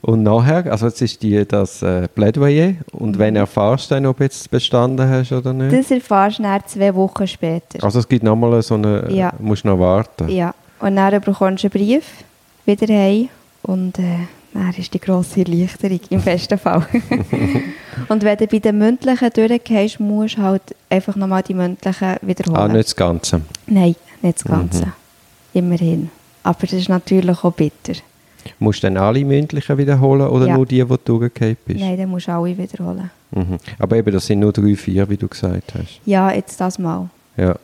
Und 0.10 0.24
nachher, 0.24 0.66
also 0.72 0.88
jetzt 0.88 1.02
ist 1.04 1.22
die, 1.22 1.46
das 1.48 1.84
äh, 1.84 2.08
Plädoyer 2.08 2.74
und 2.94 3.12
Mhm. 3.16 3.20
wenn 3.20 3.36
erfahrst 3.36 3.92
du 3.92 3.96
dann, 3.96 4.08
ob 4.08 4.18
du 4.18 4.24
jetzt 4.24 4.50
bestanden 4.50 5.08
hast 5.08 5.32
oder 5.32 5.54
nicht? 5.54 5.72
Das 5.72 5.92
erfährst 5.92 6.40
du 6.40 6.44
dann 6.44 6.62
zwei 6.66 6.96
Wochen 6.96 7.28
später. 7.28 7.84
also 7.84 8.00
es 8.00 8.08
gibt 8.08 8.24
nochmal 8.24 8.60
so 8.64 8.74
eine, 8.74 9.08
Ja. 9.12 9.32
musst 9.38 9.66
noch 9.66 9.78
warten. 9.78 10.28
Ja, 10.30 10.56
und 10.80 10.96
dann 10.96 11.22
bekommst 11.22 11.64
du 11.64 11.68
einen 11.68 11.72
Brief 11.72 12.06
wieder 12.66 12.88
heim 12.92 13.30
Und 13.62 14.00
äh, 14.00 14.04
dann 14.54 14.74
ist 14.76 14.92
die 14.94 15.00
grosse 15.00 15.42
Erleichterung, 15.42 16.00
im 16.10 16.22
besten 16.22 16.58
Fall. 16.58 16.88
und 18.10 18.24
wenn 18.24 18.38
du 18.38 18.48
bei 18.48 18.58
den 18.60 18.78
mündlichen 18.80 19.30
durchgehst, 19.32 20.00
musst 20.00 20.38
du 20.38 20.42
halt 20.42 20.64
einfach 20.90 21.16
nochmal 21.18 21.44
die 21.44 21.54
mündlichen 21.54 22.16
wiederholen. 22.24 22.58
Ah, 22.58 22.68
nicht 22.68 22.86
das 22.88 22.96
Ganze. 22.96 23.42
Nein, 23.68 23.96
nicht 24.24 24.38
das 24.40 24.44
Ganze. 24.44 24.86
Mhm. 24.88 24.92
Immerhin. 25.54 26.10
Aber 26.42 26.62
das 26.62 26.74
ist 26.74 26.90
natürlich 26.90 27.44
auch 27.44 27.54
bitter. 27.54 27.94
Musst 28.58 28.84
du 28.84 28.88
dann 28.88 28.98
alle 28.98 29.24
mündlichen 29.24 29.78
wiederholen 29.78 30.28
oder 30.28 30.48
Ja. 30.48 30.56
nur 30.56 30.66
die, 30.66 30.82
die 30.82 30.86
du 30.88 30.98
durchgefallen 30.98 31.58
bist? 31.66 31.80
Nein, 31.80 31.98
dann 31.98 32.10
musst 32.10 32.28
du 32.28 32.32
alle 32.32 32.58
wiederholen. 32.58 33.10
Mhm. 33.32 33.58
Aber 33.78 33.96
eben, 33.96 34.12
das 34.12 34.26
sind 34.26 34.40
nur 34.40 34.52
drei, 34.52 34.76
vier, 34.76 35.10
wie 35.10 35.18
du 35.18 35.28
gesagt 35.28 35.74
hast. 35.76 36.02
Ja, 36.06 36.32
jetzt 36.32 36.60
das 36.60 36.80
mal. 36.80 37.10
Ja. 37.38 37.56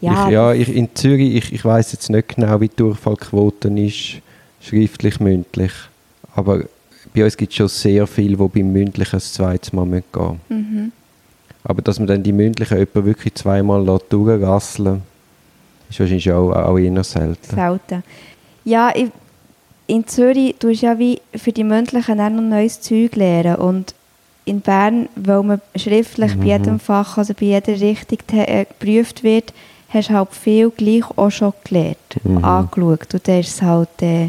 Ja, 0.00 0.26
ich, 0.26 0.32
ja 0.32 0.52
ich, 0.52 0.74
in 0.74 0.88
Zürich, 0.94 1.34
ich, 1.34 1.52
ich 1.52 1.64
weiß 1.64 1.92
jetzt 1.92 2.08
nicht 2.08 2.36
genau, 2.36 2.60
wie 2.60 2.68
die 2.68 2.76
Durchfallquote 2.76 3.68
ist, 3.68 4.22
schriftlich, 4.60 5.18
mündlich. 5.20 5.72
Aber 6.34 6.62
bei 7.14 7.24
uns 7.24 7.36
gibt 7.36 7.52
es 7.52 7.56
schon 7.56 7.68
sehr 7.68 8.06
viel, 8.06 8.36
die 8.36 8.48
beim 8.48 8.72
mündlichen 8.72 9.16
das 9.16 9.32
zweite 9.32 9.74
Mal 9.74 9.86
gehen 9.86 10.02
müssen. 10.12 10.40
Mhm. 10.48 10.92
Aber 11.64 11.82
dass 11.82 11.98
man 11.98 12.06
dann 12.06 12.22
die 12.22 12.32
mündlichen 12.32 12.78
jemanden 12.78 13.04
wirklich 13.04 13.34
zweimal 13.34 13.84
lässt 13.84 14.12
durchrasseln 14.12 15.02
ist 15.90 16.00
wahrscheinlich 16.00 16.30
auch, 16.30 16.52
auch 16.52 16.78
eher 16.78 17.04
selten. 17.04 17.54
Selten. 17.54 18.04
Ja, 18.64 18.92
ich, 18.94 19.10
in 19.88 20.06
Zürich 20.06 20.54
tust 20.60 20.82
du 20.82 20.86
ja 20.86 20.98
wie 20.98 21.20
für 21.34 21.50
die 21.50 21.64
mündlichen 21.64 22.20
auch 22.20 22.30
noch 22.30 22.42
neues 22.42 22.80
Zeug 22.80 23.16
lernen. 23.16 23.56
Und 23.56 23.94
in 24.44 24.60
Bern, 24.60 25.08
weil 25.16 25.42
man 25.42 25.60
schriftlich 25.74 26.36
Mhm. 26.36 26.40
bei 26.40 26.46
jedem 26.46 26.78
Fach, 26.80 27.18
also 27.18 27.34
bei 27.34 27.46
jeder 27.46 27.80
Richtung 27.80 28.18
äh, 28.38 28.64
geprüft 28.64 29.22
wird, 29.24 29.52
hast 29.90 30.10
du 30.10 30.14
halt 30.14 30.32
viel 30.34 30.70
gleich 30.70 31.04
auch 31.16 31.30
schon 31.30 31.52
gelernt, 31.64 31.96
Mhm. 32.22 32.44
angeschaut. 32.44 33.12
Und 33.14 33.26
dann 33.28 33.40
ist 33.40 33.48
es 33.56 33.62
halt 33.62 33.88
äh, 34.02 34.28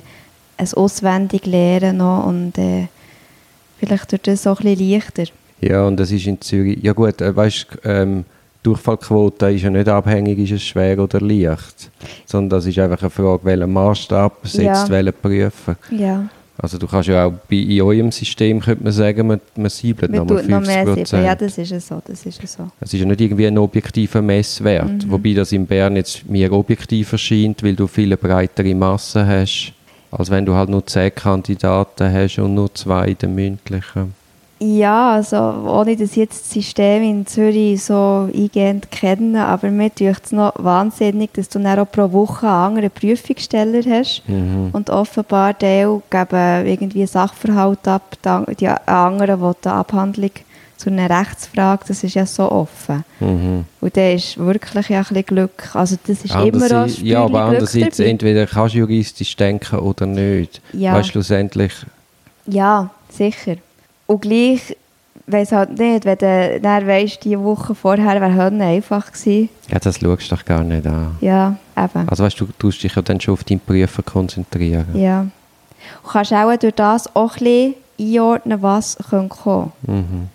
ein 0.57 0.73
auswendig 0.75 1.45
Lernen 1.45 1.97
noch 1.97 2.25
und 2.25 2.57
äh, 2.57 2.87
vielleicht 3.79 4.11
durch 4.11 4.21
das 4.23 4.47
auch 4.47 4.59
ein 4.61 4.75
bisschen 4.75 4.89
leichter. 4.91 5.23
Ja, 5.61 5.85
und 5.85 5.97
das 5.97 6.11
ist 6.11 6.25
in 6.25 6.39
Zürich. 6.41 6.79
Ja, 6.81 6.93
gut, 6.93 7.19
äh, 7.21 7.35
weißt 7.35 7.67
du, 7.83 7.89
ähm, 7.89 8.25
Durchfallquote 8.63 9.51
ist 9.51 9.61
ja 9.63 9.69
nicht 9.69 9.87
abhängig, 9.87 10.37
ist 10.39 10.51
es 10.51 10.63
schwer 10.63 10.99
oder 10.99 11.21
leicht. 11.21 11.89
Sondern 12.25 12.49
das 12.49 12.65
ist 12.65 12.77
einfach 12.79 13.01
eine 13.01 13.09
Frage, 13.09 13.39
welchen 13.43 13.71
Maßstab 13.71 14.33
setzt 14.43 14.57
Ja. 14.63 14.89
welcher 14.89 15.11
Prüfer. 15.13 15.75
Ja, 15.91 16.25
Also 16.61 16.77
du 16.77 16.87
kannst 16.87 17.07
ja 17.07 17.25
auch 17.25 17.31
bei, 17.49 17.55
in 17.55 17.81
eurem 17.81 18.11
System, 18.11 18.59
könnte 18.59 18.83
man 18.83 18.91
sagen, 18.91 19.27
man, 19.27 19.39
man 19.55 19.69
siebelt 19.69 20.11
nochmal 20.11 20.41
tut 20.41 20.49
noch 20.49 20.61
50 20.65 20.85
mehr 20.85 21.05
sieben. 21.05 21.23
Ja, 21.23 21.35
das 21.35 21.57
ist 21.57 21.71
ja 21.71 21.79
so, 21.79 22.01
das 22.05 22.25
ist 22.25 22.41
ja 22.41 22.47
so. 22.47 22.67
Es 22.81 22.93
ist 22.93 22.99
ja 22.99 23.05
nicht 23.05 23.21
irgendwie 23.21 23.47
ein 23.47 23.57
objektiver 23.57 24.21
Messwert, 24.21 25.05
Mhm. 25.05 25.09
wobei 25.11 25.33
das 25.33 25.53
in 25.53 25.65
Bern 25.65 25.95
jetzt 25.95 26.29
mir 26.29 26.51
objektiv 26.51 27.13
erscheint, 27.13 27.63
weil 27.63 27.75
du 27.75 27.87
viele 27.87 28.17
breitere 28.17 28.75
Massen 28.75 29.25
hast, 29.25 29.71
als 30.11 30.29
wenn 30.29 30.45
du 30.45 30.53
halt 30.53 30.67
nur 30.67 30.85
zehn 30.85 31.15
Kandidaten 31.15 32.11
hast 32.11 32.37
und 32.39 32.55
nur 32.55 32.75
zwei 32.75 33.07
in 33.07 33.17
den 33.19 33.35
mündlichen. 33.35 34.13
Ja, 34.61 35.13
also 35.13 35.37
ohne 35.37 35.95
dass 35.95 36.11
ich 36.11 36.17
jetzt 36.17 36.41
das 36.41 36.51
System 36.51 37.01
in 37.03 37.25
Zürich 37.25 37.81
so 37.81 38.27
eingehend 38.33 38.91
kenne, 38.91 39.45
aber 39.45 39.71
mir 39.71 39.89
tut 39.93 40.17
es 40.25 40.31
noch 40.33 40.51
wahnsinnig, 40.57 41.33
dass 41.33 41.47
du 41.47 41.59
dann 41.59 41.79
auch 41.79 41.89
pro 41.89 42.11
Woche 42.11 42.45
einen 42.47 42.55
anderen 42.77 42.91
Prüfungssteller 42.91 43.81
hast 43.89 44.21
Mhm. 44.27 44.69
und 44.73 44.89
offenbar 44.89 45.57
Teil 45.57 46.01
geben 46.09 46.65
irgendwie 46.67 47.05
Sachverhalt 47.07 47.87
ab, 47.87 48.17
die 48.23 48.27
an- 48.29 48.45
die 48.59 48.67
anderen, 48.67 49.39
die 49.41 49.57
die 49.63 49.69
Abhandlung 49.69 50.31
zu 50.75 50.89
einer 50.89 51.09
Rechtsfrage, 51.09 51.83
das 51.87 52.03
ist 52.03 52.15
ja 52.15 52.25
so 52.25 52.51
offen. 52.51 53.05
Mhm. 53.21 53.63
Und 53.79 53.95
da 53.97 54.09
ist 54.11 54.37
wirklich 54.37 54.89
ja 54.89 54.97
ein 54.99 55.03
bisschen 55.05 55.25
Glück, 55.25 55.69
also 55.73 55.95
das 56.05 56.25
ist 56.25 56.35
immer 56.35 56.65
auch 56.65 56.71
ein 56.85 57.05
ja, 57.05 57.19
aber 57.23 57.29
Glück 57.29 57.41
andererseits, 57.41 57.95
dabei. 57.97 58.09
entweder 58.09 58.45
kannst 58.45 58.75
du 58.75 58.79
juristisch 58.79 59.37
denken 59.37 59.79
oder 59.79 60.05
nicht. 60.05 60.61
Ja. 60.73 60.95
Weißt 60.95 61.09
schlussendlich, 61.09 61.71
Ja, 62.45 62.89
sicher. 63.09 63.55
Und 64.09 64.21
gleich, 64.23 64.75
weiss 65.27 65.51
halt 65.51 65.77
nicht, 65.77 66.03
wenn 66.03 66.17
du 66.17 66.59
dann 66.61 66.87
weisst, 66.87 67.23
die 67.23 67.37
Woche 67.37 67.75
vorher 67.75 68.19
wäre 68.19 68.33
Hölle 68.33 68.63
einfach 68.63 69.11
gewesen. 69.11 69.49
ja, 69.71 69.77
das 69.77 69.99
schaust 69.99 70.31
du 70.31 70.35
doch 70.35 70.43
gar 70.43 70.63
nicht 70.63 70.87
an. 70.87 71.15
Ja, 71.21 71.55
eben. 71.77 72.09
Also 72.09 72.23
weißt 72.23 72.39
du, 72.39 72.45
du 72.47 72.51
tust 72.57 72.81
dich 72.81 72.95
ja 72.95 73.03
dann 73.03 73.21
schon 73.21 73.35
auf 73.35 73.43
deinen 73.43 73.59
Prüfer 73.59 74.01
konzentrieren. 74.01 74.87
Ja. 74.95 75.27
Du 76.03 76.09
kannst 76.09 76.33
auch 76.33 76.55
durch 76.57 76.73
das 76.73 77.15
auch 77.15 77.37
ein 77.37 77.43
bisschen 77.43 77.75
einordnen, 77.99 78.61
was 78.63 78.97
kommen 79.11 79.29
kann. 79.29 79.71
Mhm. 79.85 80.27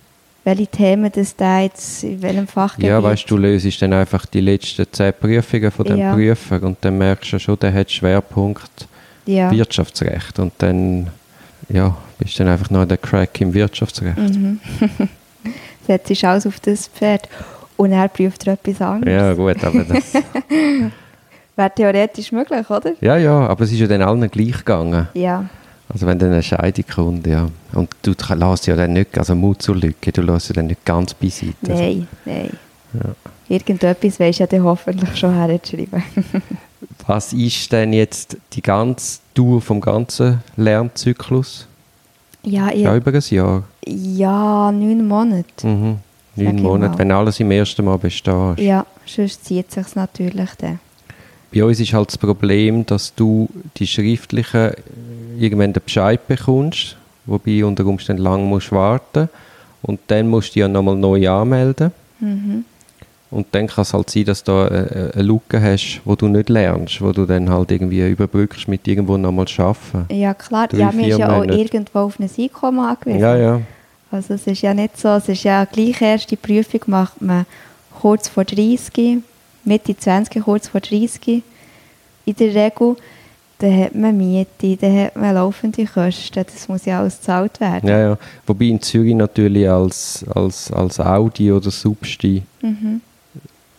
Welche 0.44 0.66
Themen 0.68 1.10
das 1.12 1.34
da 1.34 1.58
jetzt 1.58 2.04
in 2.04 2.22
welchem 2.22 2.46
Fachgebiet. 2.46 2.90
Ja, 2.90 3.02
weißt 3.02 3.24
du, 3.28 3.34
du 3.36 3.42
löst 3.42 3.82
dann 3.82 3.92
einfach 3.92 4.24
die 4.26 4.40
letzten 4.40 4.86
zehn 4.92 5.12
Prüfungen 5.20 5.72
von 5.72 5.84
dem 5.84 5.98
Ja. 5.98 6.14
Prüfer 6.14 6.62
und 6.62 6.78
dann 6.82 6.96
merkst 6.96 7.32
du 7.32 7.40
schon, 7.40 7.58
der 7.58 7.74
hat 7.74 7.90
Schwerpunkt 7.90 8.86
ja. 9.26 9.50
Wirtschaftsrecht 9.50 10.38
und 10.38 10.52
dann 10.58 11.08
ja, 11.68 11.96
bist 12.24 12.38
du 12.38 12.44
dann 12.44 12.52
einfach 12.52 12.70
noch 12.70 12.84
der 12.86 12.96
Crack 12.96 13.40
im 13.40 13.54
Wirtschaftsrecht. 13.54 14.16
Mhm. 14.16 14.58
Setzt 15.86 16.24
alles 16.24 16.46
auf 16.46 16.58
das 16.60 16.88
Pferd. 16.88 17.28
Und 17.76 17.92
er 17.92 18.08
prüft 18.08 18.46
er 18.46 18.54
etwas 18.54 18.80
anderes. 18.80 19.12
Ja, 19.12 19.34
gut, 19.34 19.62
aber 19.62 19.84
das. 19.84 20.14
Wäre 21.56 21.70
theoretisch 21.74 22.32
möglich, 22.32 22.68
oder? 22.68 22.94
ja, 23.00 23.16
ja, 23.16 23.46
aber 23.46 23.64
es 23.64 23.72
ist 23.72 23.78
ja 23.78 23.86
dann 23.86 24.02
allen 24.02 24.28
gleich 24.30 24.58
gegangen. 24.58 25.06
Ja. 25.14 25.44
Also 25.88 26.06
wenn 26.06 26.18
dann 26.18 26.32
eine 26.32 26.42
Scheidung 26.42 26.84
kommt, 26.92 27.26
ja. 27.26 27.48
Und 27.72 27.90
du 28.02 28.12
lässt 28.34 28.66
ja 28.66 28.74
dann 28.74 28.94
nicht, 28.94 29.16
also 29.18 29.34
Mut 29.34 29.62
zur 29.62 29.76
Lücke, 29.76 30.10
du 30.10 30.22
lässt 30.22 30.48
ja 30.48 30.54
dann 30.54 30.66
nicht 30.66 30.84
ganz 30.84 31.14
beiseite. 31.14 31.54
Nein, 31.62 32.08
nein. 32.24 32.50
Irgendetwas 33.48 34.18
weisst 34.18 34.38
du 34.38 34.44
ja 34.44 34.46
dann 34.46 34.64
hoffentlich 34.64 35.16
schon 35.16 35.34
herzuschreiben. 35.34 36.02
Was 37.06 37.32
ist 37.32 37.70
denn 37.70 37.92
jetzt 37.92 38.36
die 38.52 38.62
ganze 38.62 39.20
Tour 39.34 39.60
vom 39.60 39.80
ganzen 39.80 40.42
Lernzyklus? 40.56 41.68
Ja, 42.44 42.70
ich, 42.70 42.82
Ja, 42.82 42.96
über 42.96 43.12
ein 43.12 43.22
Jahr. 43.30 43.62
ja, 43.86 44.72
neun 44.72 45.06
Monate. 45.06 45.66
Mhm. 45.66 45.96
Neun 46.36 46.62
Monate, 46.62 46.98
wenn 46.98 47.12
alles 47.12 47.40
im 47.40 47.50
ersten 47.50 47.84
Mal 47.84 47.96
bestehst. 47.98 48.58
Ja, 48.58 48.84
sonst 49.06 49.44
zieht 49.44 49.66
es 49.68 49.74
sich 49.74 49.94
natürlich 49.94 50.50
dann. 50.58 50.80
Bei 51.54 51.64
uns 51.64 51.78
ist 51.78 51.92
halt 51.92 52.08
das 52.08 52.18
Problem, 52.18 52.84
dass 52.84 53.14
du 53.14 53.48
die 53.76 53.86
schriftlichen 53.86 54.70
äh, 54.70 54.74
irgendwann 55.38 55.72
den 55.72 55.82
Bescheid 55.84 56.26
bekommst, 56.26 56.96
wobei 57.26 57.64
unter 57.64 57.86
Umständen 57.86 58.22
lang 58.22 58.44
musst 58.44 58.72
warten 58.72 59.28
und 59.82 60.00
dann 60.08 60.28
musst 60.28 60.48
du 60.50 60.52
dich 60.54 60.60
ja 60.62 60.68
nochmal 60.68 60.96
neu 60.96 61.28
anmelden 61.28 61.92
Mhm. 62.20 62.64
Und 63.34 63.46
dann 63.52 63.66
kann 63.66 63.82
es 63.82 63.92
halt 63.92 64.10
sein, 64.10 64.24
dass 64.24 64.44
du 64.44 64.52
da 64.52 64.68
eine, 64.68 65.10
eine 65.14 65.22
Lücke 65.22 65.60
hast, 65.60 66.00
wo 66.04 66.14
du 66.14 66.28
nicht 66.28 66.48
lernst, 66.48 67.00
wo 67.00 67.12
du 67.12 67.26
dann 67.26 67.50
halt 67.50 67.70
irgendwie 67.70 68.08
überbrückst 68.08 68.68
mit 68.68 68.86
irgendwo 68.86 69.16
nochmal 69.16 69.46
arbeiten. 69.58 70.06
Ja, 70.14 70.34
klar. 70.34 70.68
Drei, 70.68 70.78
ja, 70.78 70.92
man 70.92 71.00
ist 71.04 71.18
ja 71.18 71.32
auch 71.32 71.38
Monate. 71.38 71.58
irgendwo 71.58 71.98
auf 71.98 72.18
ein 72.20 72.30
Einkommen 72.38 72.80
angewiesen. 72.80 73.20
Ja, 73.20 73.36
ja. 73.36 73.60
Also 74.10 74.34
es 74.34 74.46
ist 74.46 74.62
ja 74.62 74.72
nicht 74.72 74.96
so, 74.96 75.08
es 75.08 75.28
ist 75.28 75.42
ja 75.42 75.64
gleich 75.64 76.00
erste 76.00 76.36
Prüfung 76.36 76.80
macht 76.86 77.20
man 77.20 77.46
kurz 78.00 78.28
vor 78.28 78.44
30, 78.44 79.18
Mitte 79.64 79.96
20, 79.96 80.42
kurz 80.44 80.68
vor 80.68 80.80
30 80.80 81.42
in 82.26 82.36
der 82.36 82.54
Regel. 82.54 82.96
Dann 83.58 83.80
hat 83.80 83.94
man 83.94 84.16
Miete, 84.16 84.76
dann 84.76 84.98
hat 84.98 85.16
man 85.16 85.34
laufende 85.34 85.86
Kosten, 85.86 86.44
das 86.44 86.68
muss 86.68 86.84
ja 86.84 87.00
alles 87.00 87.18
gezahlt 87.18 87.60
werden. 87.60 87.88
Ja, 87.88 87.98
ja. 87.98 88.18
Wobei 88.46 88.66
in 88.66 88.80
Zürich 88.82 89.14
natürlich 89.14 89.68
als, 89.68 90.24
als, 90.34 90.70
als 90.72 91.00
Audi 91.00 91.50
oder 91.52 91.70
Substi, 91.70 92.42
Mhm. 92.62 93.00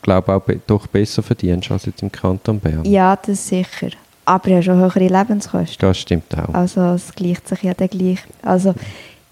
Glaube 0.06 0.34
auch 0.34 0.42
be 0.42 0.60
doch 0.68 0.88
besser 0.88 1.22
verdienst 1.24 1.72
als 1.72 1.86
jetzt 1.86 2.02
im 2.04 2.12
Kanton 2.12 2.60
Bern. 2.60 2.86
Ja, 2.86 3.16
das 3.16 3.48
sicher. 3.48 3.90
Aber 4.24 4.50
ja 4.50 4.62
schon 4.62 4.78
höhere 4.80 5.00
Lebenskosten. 5.08 5.78
Das 5.80 5.98
stimmt 6.00 6.36
auch. 6.38 6.54
Also 6.54 6.82
es 6.94 7.14
gleicht 7.14 7.48
sich 7.48 7.64
ja 7.64 7.74
dann 7.74 7.90
gleich. 7.90 8.20
Also 8.42 8.74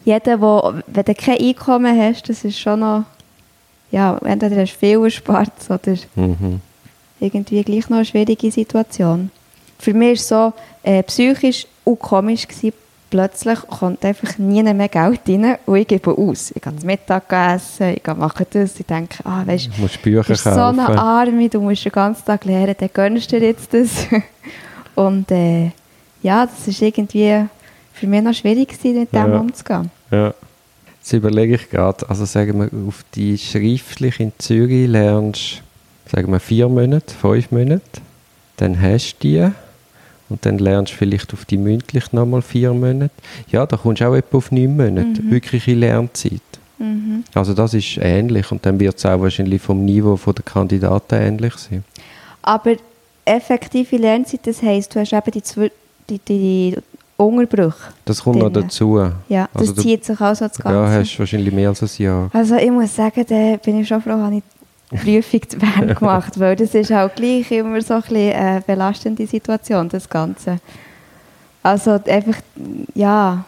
jeder, 0.05 0.39
wo, 0.41 0.73
wenn 0.87 1.05
du 1.05 1.15
kein 1.15 1.39
Einkommen 1.39 1.97
hast, 1.99 2.27
das 2.29 2.43
ist 2.43 2.59
schon 2.59 2.81
noch, 2.81 3.03
ja, 3.91 4.17
entweder 4.23 4.57
hast 4.61 4.73
du 4.73 4.77
viel 4.79 5.03
erspart 5.03 5.51
oder 5.69 5.95
Mhm. 6.15 6.59
irgendwie 7.19 7.63
gleich 7.63 7.89
noch 7.89 7.97
eine 7.97 8.05
schwierige 8.05 8.51
Situation. 8.51 9.31
Für 9.79 9.93
mich 9.93 10.07
war 10.07 10.13
es 10.13 10.27
so 10.27 10.53
äh, 10.83 11.03
psychisch 11.03 11.65
und 11.83 11.99
komisch, 11.99 12.47
gewesen. 12.47 12.73
Plötzlich 13.13 13.59
kommt 13.67 14.03
einfach 14.03 14.39
nie 14.39 14.63
mehr 14.63 14.89
Geld 14.89 15.19
rein 15.27 15.57
und 15.67 15.75
ich 15.75 15.87
gebe 15.87 16.17
aus. 16.17 16.49
Ich 16.49 16.59
gehe 16.59 16.75
zum 16.75 16.87
Mittag 16.87 17.31
essen, 17.31 17.89
ich 17.89 18.01
gehe 18.01 18.15
machen 18.15 18.47
das, 18.49 18.79
ich 18.79 18.85
denke, 18.87 19.23
ah, 19.23 19.43
weißt 19.45 19.67
Du 19.67 19.81
musst 19.83 20.01
Bücher 20.01 20.23
bist 20.23 20.43
so 20.43 20.49
eine 20.49 20.87
Arme, 20.99 21.47
du 21.47 21.61
musst 21.61 21.85
den 21.85 21.91
ganzen 21.91 22.25
Tag 22.25 22.43
lernen, 22.43 22.73
dann 22.75 22.89
gönnst 22.91 23.31
du 23.31 23.39
dir 23.39 23.49
jetzt 23.49 23.71
das. 23.71 24.07
Und 24.95 25.29
äh, 25.29 25.69
ja, 26.23 26.47
das 26.47 26.67
ist 26.67 26.81
irgendwie 26.81 27.45
für 27.93 28.07
mich 28.07 28.23
noch 28.23 28.33
schwierig 28.33 28.69
gewesen, 28.69 29.01
mit 29.01 29.13
dem 29.13 29.31
Ja. 29.31 29.39
umzugehen. 29.39 29.91
Ja. 30.09 30.33
Jetzt 30.97 31.13
überlege 31.13 31.53
ich 31.53 31.69
gerade, 31.69 32.09
also 32.09 32.25
sagen 32.25 32.61
wir, 32.61 32.87
auf 32.87 33.05
die 33.13 33.37
schriftlich 33.37 34.19
in 34.19 34.31
Zürich 34.39 34.87
lernst, 34.87 35.61
sagen 36.11 36.31
wir 36.31 36.39
vier 36.39 36.67
Monate, 36.67 37.13
fünf 37.13 37.51
Monate, 37.51 38.01
dann 38.57 38.81
hast 38.81 39.17
du 39.19 39.27
die 39.27 39.51
und 40.33 40.45
dann 40.45 40.57
lernst 40.57 40.91
du 40.93 40.97
vielleicht 40.97 41.31
auf 41.33 41.45
die 41.45 41.57
mündlich 41.57 42.11
nochmal 42.11 42.41
vier 42.41 42.73
Monate. 42.73 43.11
Ja, 43.51 43.65
da 43.65 43.77
kommst 43.77 44.01
du 44.01 44.09
auch 44.09 44.15
etwa 44.15 44.37
auf 44.37 44.51
neun 44.51 44.75
Monate, 44.75 45.21
Mhm. 45.21 45.31
wirkliche 45.31 45.73
Lernzeit. 45.75 46.41
Mhm. 46.79 47.23
Also 47.35 47.53
das 47.53 47.73
ist 47.75 47.97
ähnlich 48.01 48.51
und 48.51 48.65
dann 48.65 48.79
wird 48.79 48.97
es 48.97 49.05
auch 49.05 49.21
wahrscheinlich 49.21 49.61
vom 49.61 49.85
Niveau 49.85 50.17
der 50.31 50.43
Kandidaten 50.43 51.15
ähnlich 51.15 51.53
sein. 51.55 51.83
Aber 52.41 52.71
effektive 53.25 53.95
Lernzeit, 53.97 54.41
das 54.45 54.61
heisst, 54.61 54.93
du 54.95 54.99
hast 54.99 55.13
eben 55.13 55.31
die, 55.31 55.41
zw- 55.41 55.71
die, 56.09 56.19
die 56.27 56.75
Unterbruch. 57.15 57.75
Das 58.05 58.23
kommt 58.23 58.39
noch 58.39 58.51
Drin. 58.51 58.63
dazu. 58.63 58.97
Ja, 59.29 59.47
das 59.53 59.61
Also 59.61 59.73
du- 59.75 59.81
zieht 59.83 60.03
sich 60.03 60.19
also 60.19 60.47
das 60.47 60.57
Ja, 60.57 60.63
Ganze. 60.63 60.99
hast 60.99 61.19
wahrscheinlich 61.19 61.53
mehr 61.53 61.69
als 61.69 61.83
ein 61.83 62.03
Jahr. 62.03 62.29
Also 62.33 62.55
ich 62.55 62.71
muss 62.71 62.93
sagen, 62.95 63.23
da 63.29 63.55
bin 63.63 63.79
ich 63.79 63.87
schon 63.87 64.01
froh, 64.01 64.11
habe 64.13 64.35
ich 64.37 64.43
die 64.43 64.52
Prüfung 64.93 65.49
zu 65.49 65.57
Bern 65.57 65.95
gemacht, 65.99 66.39
weil 66.39 66.55
das 66.55 66.73
ist 66.75 66.91
auch 66.91 67.13
gleich 67.13 67.51
immer 67.51 67.81
so 67.81 67.95
ein 67.95 68.01
bisschen 68.01 68.33
eine 68.33 68.61
belastende 68.61 69.25
Situation, 69.27 69.89
das 69.89 70.09
Ganze. 70.09 70.59
Also 71.61 71.99
einfach, 72.07 72.37
ja, 72.93 73.45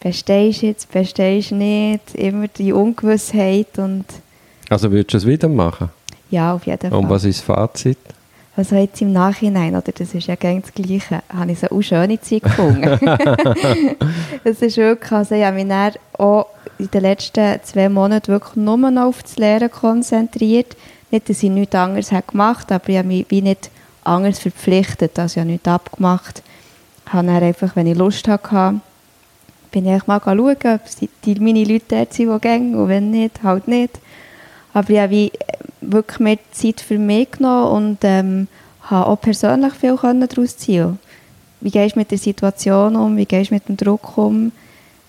bestehst 0.00 0.62
du 0.62 0.66
jetzt, 0.66 0.90
bestehst 0.92 1.50
du 1.50 1.56
nicht, 1.56 2.14
immer 2.14 2.48
die 2.48 2.72
Ungewissheit 2.72 3.78
und 3.78 4.04
Also 4.68 4.90
würdest 4.90 5.14
du 5.14 5.16
es 5.18 5.26
wieder 5.26 5.48
machen? 5.48 5.90
ja, 6.30 6.52
auf 6.52 6.66
jeden 6.66 6.90
Fall. 6.90 6.98
Und 6.98 7.08
was 7.08 7.24
ist 7.24 7.38
das 7.40 7.46
Fazit? 7.46 7.98
Also 8.58 8.74
jetzt 8.74 9.00
im 9.00 9.12
Nachhinein, 9.12 9.76
oder 9.76 9.92
das 9.92 10.14
ist 10.14 10.26
ja 10.26 10.34
gegen 10.34 10.62
das 10.62 10.74
Gleiche, 10.74 11.22
habe 11.32 11.52
ich 11.52 11.60
so 11.60 11.68
auch 11.68 11.80
schöne 11.80 12.20
Zeit 12.20 12.42
gefunden. 12.42 12.98
es 14.42 14.60
ist 14.60 14.76
wirklich, 14.76 15.12
also 15.12 15.36
ich 15.36 15.44
habe 15.44 15.54
mich 15.54 15.68
dann 15.68 15.92
auch 16.14 16.46
in 16.76 16.90
den 16.90 17.02
letzten 17.02 17.62
zwei 17.62 17.88
Monaten 17.88 18.32
wirklich 18.32 18.56
nur 18.56 18.76
noch 18.76 19.04
auf 19.04 19.22
das 19.22 19.36
Lehren 19.36 19.70
konzentriert. 19.70 20.76
Nicht, 21.12 21.28
dass 21.28 21.44
ich 21.44 21.50
nichts 21.50 21.76
anderes 21.76 22.10
habe 22.10 22.24
gemacht 22.32 22.72
habe, 22.72 22.82
aber 22.82 22.88
ich 22.88 22.98
habe 22.98 23.06
mich 23.06 23.26
wie 23.28 23.42
nicht 23.42 23.70
anders 24.02 24.40
verpflichtet, 24.40 25.16
also 25.20 25.34
ich 25.34 25.38
habe 25.38 25.50
nichts 25.52 25.68
abgemacht. 25.68 26.42
Ich 27.06 27.12
habe 27.12 27.28
dann 27.28 27.40
einfach, 27.40 27.76
wenn 27.76 27.86
ich 27.86 27.96
Lust 27.96 28.26
hatte, 28.26 28.80
bin 29.70 29.86
ich 29.86 30.06
mal 30.08 30.20
schauen, 30.20 30.36
ob 30.40 30.80
die, 31.24 31.38
meine 31.38 31.62
Leute 31.62 31.84
dort 31.90 32.12
sind, 32.12 32.34
die 32.34 32.40
gehen, 32.40 32.74
und 32.74 32.88
wenn 32.88 33.12
nicht, 33.12 33.40
halt 33.44 33.68
nicht. 33.68 34.00
Aber 34.78 34.90
ich 34.90 34.98
habe 35.00 35.10
wie, 35.10 35.26
äh, 35.28 35.32
wirklich 35.80 36.20
mehr 36.20 36.38
Zeit 36.52 36.80
für 36.80 36.98
mich 36.98 37.32
genommen 37.32 37.72
und 37.72 37.98
ähm, 38.02 38.46
habe 38.82 39.06
auch 39.06 39.20
persönlich 39.20 39.74
viel 39.74 39.96
können 39.96 40.26
daraus 40.28 40.56
ziehen 40.56 40.98
Wie 41.60 41.70
gehst 41.70 41.96
du 41.96 41.98
mit 41.98 42.10
der 42.12 42.18
Situation 42.18 42.94
um? 42.94 43.16
Wie 43.16 43.24
gehst 43.26 43.50
du 43.50 43.54
mit 43.54 43.68
dem 43.68 43.76
Druck 43.76 44.16
um? 44.16 44.52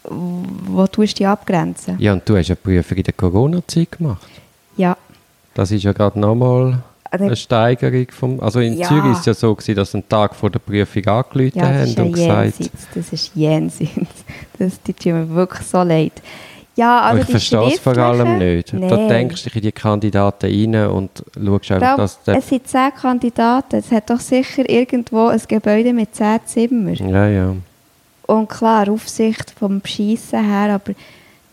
Wo 0.03 0.87
tust 0.87 1.13
du 1.13 1.17
dich 1.19 1.27
abgrenzen? 1.27 1.97
Ja, 1.99 2.13
und 2.13 2.27
du 2.27 2.35
hast 2.35 2.49
eine 2.49 2.55
Prüfung 2.55 2.97
in 2.97 3.03
der 3.03 3.13
Corona-Zeit 3.13 3.91
gemacht. 3.91 4.27
Ja. 4.75 4.97
Das 5.53 5.69
ist 5.71 5.83
ja 5.83 5.91
gerade 5.91 6.19
nochmal 6.19 6.81
Also- 7.11 7.25
eine 7.25 7.35
Steigerung 7.35 8.07
vom. 8.11 8.39
Also 8.39 8.59
in 8.61 8.77
Ja. 8.79 8.87
Zürich 8.87 9.11
ist 9.11 9.19
es 9.19 9.25
ja 9.27 9.33
so 9.35 9.53
gewesen, 9.53 9.75
dass 9.75 9.93
einen 9.93 10.09
Tag 10.09 10.33
vor 10.33 10.49
der 10.49 10.59
Prüfung 10.59 11.05
angerufen 11.05 11.59
Ja, 11.59 11.65
haben 11.67 11.95
und 11.95 12.13
gesagt, 12.13 12.59
jenseits. 12.59 12.69
Das 12.95 13.13
ist 13.13 13.31
jenseits. 13.35 13.91
Das 14.57 14.81
tut 14.81 15.05
mir 15.05 15.29
wirklich 15.29 15.65
so 15.67 15.83
leid. 15.83 16.13
Ja, 16.79 16.99
aber 17.01 17.09
also 17.19 17.21
ich 17.23 17.29
verstehe 17.31 17.67
es 17.73 17.79
vor 17.79 17.97
allem 17.97 18.37
nicht. 18.37 18.69
schriftlichen- 18.69 18.89
Da 18.89 18.95
Nein. 18.97 19.09
denkst 19.09 19.43
du 19.43 19.49
dich 19.49 19.55
in 19.57 19.61
die 19.63 19.71
Kandidaten 19.71 20.45
rein 20.75 20.89
und 20.89 21.09
schaust 21.35 21.71
einfach, 21.71 21.97
dass 21.97 22.23
der. 22.23 22.37
es 22.37 22.47
sind 22.49 22.67
zehn 22.67 22.91
Kandidaten. 22.99 23.75
Es 23.77 23.91
hat 23.91 24.09
doch 24.09 24.19
sicher 24.19 24.67
irgendwo 24.69 25.27
ein 25.27 25.41
Gebäude 25.47 25.93
mit 25.93 26.15
zehn 26.15 26.39
Zimmern. 26.45 26.95
Ja, 27.09 27.27
ja. 27.27 27.55
Und 28.27 28.47
klar, 28.49 28.87
Aufsicht 28.89 29.53
vom 29.59 29.79
Beschissen 29.81 30.43
her, 30.45 30.75
aber 30.75 30.93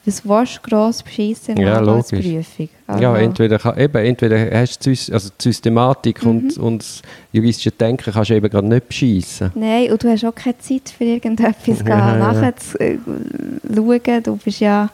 was 0.04 0.24
willst 0.24 0.60
du 0.62 0.70
gross 0.70 1.02
beschissen 1.02 1.56
Ja, 1.56 1.78
als 1.78 2.12
logisch. 2.12 2.24
Prüfung? 2.26 2.68
Also, 2.86 3.02
Ja, 3.02 3.16
entweder, 3.16 3.58
kann- 3.58 3.76
eben, 3.78 4.04
entweder 4.04 4.60
hast 4.60 4.86
du 4.86 4.90
also 4.90 5.30
die 5.30 5.42
Systematik 5.42 6.22
Mhm. 6.24 6.30
und, 6.30 6.58
und 6.58 6.82
das 6.82 7.02
juristische 7.32 7.72
Denken 7.72 8.12
kannst 8.12 8.30
du 8.30 8.34
eben 8.34 8.48
gerade 8.48 8.68
nicht 8.68 8.86
bescheissen. 8.88 9.50
Nein, 9.56 9.90
und 9.90 10.04
du 10.04 10.08
hast 10.08 10.24
auch 10.24 10.34
keine 10.34 10.58
Zeit 10.58 10.90
für 10.96 11.02
irgendetwas 11.02 11.80
Ja, 11.84 12.16
ja. 12.16 12.32
nachzuschauen. 12.32 14.22
Du 14.22 14.36
bist 14.36 14.60
ja, 14.60 14.88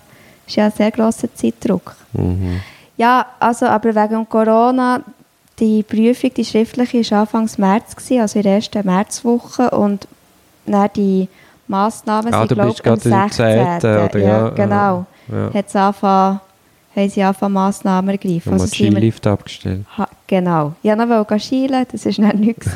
ist 0.46 0.56
ja 0.56 0.66
ein 0.66 0.72
sehr 0.72 0.90
grosser 0.90 1.32
Zeitdruck. 1.34 1.94
Mhm. 2.12 2.60
Ja, 2.96 3.26
also, 3.40 3.66
aber 3.66 3.94
wegen 3.94 4.28
Corona, 4.28 5.00
die 5.58 5.82
Prüfung, 5.82 6.32
die 6.34 6.44
schriftliche, 6.44 6.98
war 6.98 7.20
Anfang 7.20 7.48
März, 7.58 7.96
gewesen, 7.96 8.20
also 8.20 8.38
in 8.38 8.42
der 8.44 8.54
ersten 8.56 8.84
Märzwoche. 8.86 9.70
Und 9.70 10.06
dann 10.66 10.88
die 10.94 11.28
Massnahmen 11.68 12.32
Ah, 12.34 12.40
sind, 12.46 12.54
glaube 12.54 12.70
ich, 12.70 12.86
am 12.86 12.98
gerade 12.98 13.08
im 13.08 13.28
16. 13.28 13.80
10. 13.80 14.04
oder 14.04 14.18
ja, 14.18 14.48
genau. 14.50 15.06
ja. 15.30 15.50
Hat's 15.54 15.74
angefangen, 15.76 16.40
haben 16.94 17.08
sie 17.08 17.22
angefangen, 17.22 17.54
Massnahmen 17.54 18.18
wir 18.22 18.52
Also 18.52 18.66
sind 18.66 18.80
wir- 18.80 18.90
Skilift 18.92 19.26
abgestellt. 19.26 19.84
Ha, 19.96 20.06
genau. 20.26 20.74
Ich 20.82 20.90
wollte 20.90 21.06
noch 21.06 21.40
schielen, 21.40 21.86
das 21.90 22.04
war 22.04 22.12
dann 22.12 22.40
nichts. 22.40 22.68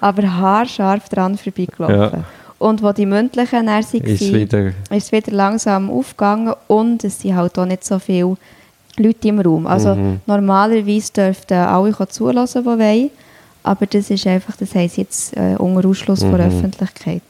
Aber 0.00 0.22
haarscharf 0.38 1.08
dran 1.08 1.36
vorbeigelaufen. 1.36 1.96
Ja. 2.20 2.24
Und 2.62 2.82
wo 2.82 2.92
die 2.92 3.06
mündlichen 3.06 3.66
dann 3.66 3.82
waren, 3.84 4.02
Ist 4.04 4.32
wieder. 4.32 4.66
ist 4.68 4.74
es 4.90 5.12
wieder 5.12 5.32
langsam 5.32 5.90
aufgegangen 5.90 6.54
und 6.68 7.02
es 7.04 7.20
sind 7.20 7.34
halt 7.36 7.58
auch 7.58 7.66
nicht 7.66 7.84
so 7.84 7.98
viele 7.98 8.36
Leute 8.96 9.28
im 9.28 9.40
Raum. 9.40 9.66
Also 9.66 9.94
Mhm. 9.94 10.20
normalerweise 10.26 11.12
dürften 11.12 11.54
alle 11.54 11.92
zulassen, 12.08 12.62
die 12.62 12.66
wollen, 12.68 13.10
aber 13.64 13.86
das 13.86 14.10
ist 14.10 14.26
einfach, 14.26 14.56
das 14.56 14.74
heisst 14.74 14.96
jetzt 14.98 15.36
äh, 15.36 15.56
unter 15.58 15.88
Ausschluss 15.88 16.20
von 16.20 16.36
der 16.36 16.48
Mhm. 16.50 16.56
Öffentlichkeit. 16.58 17.22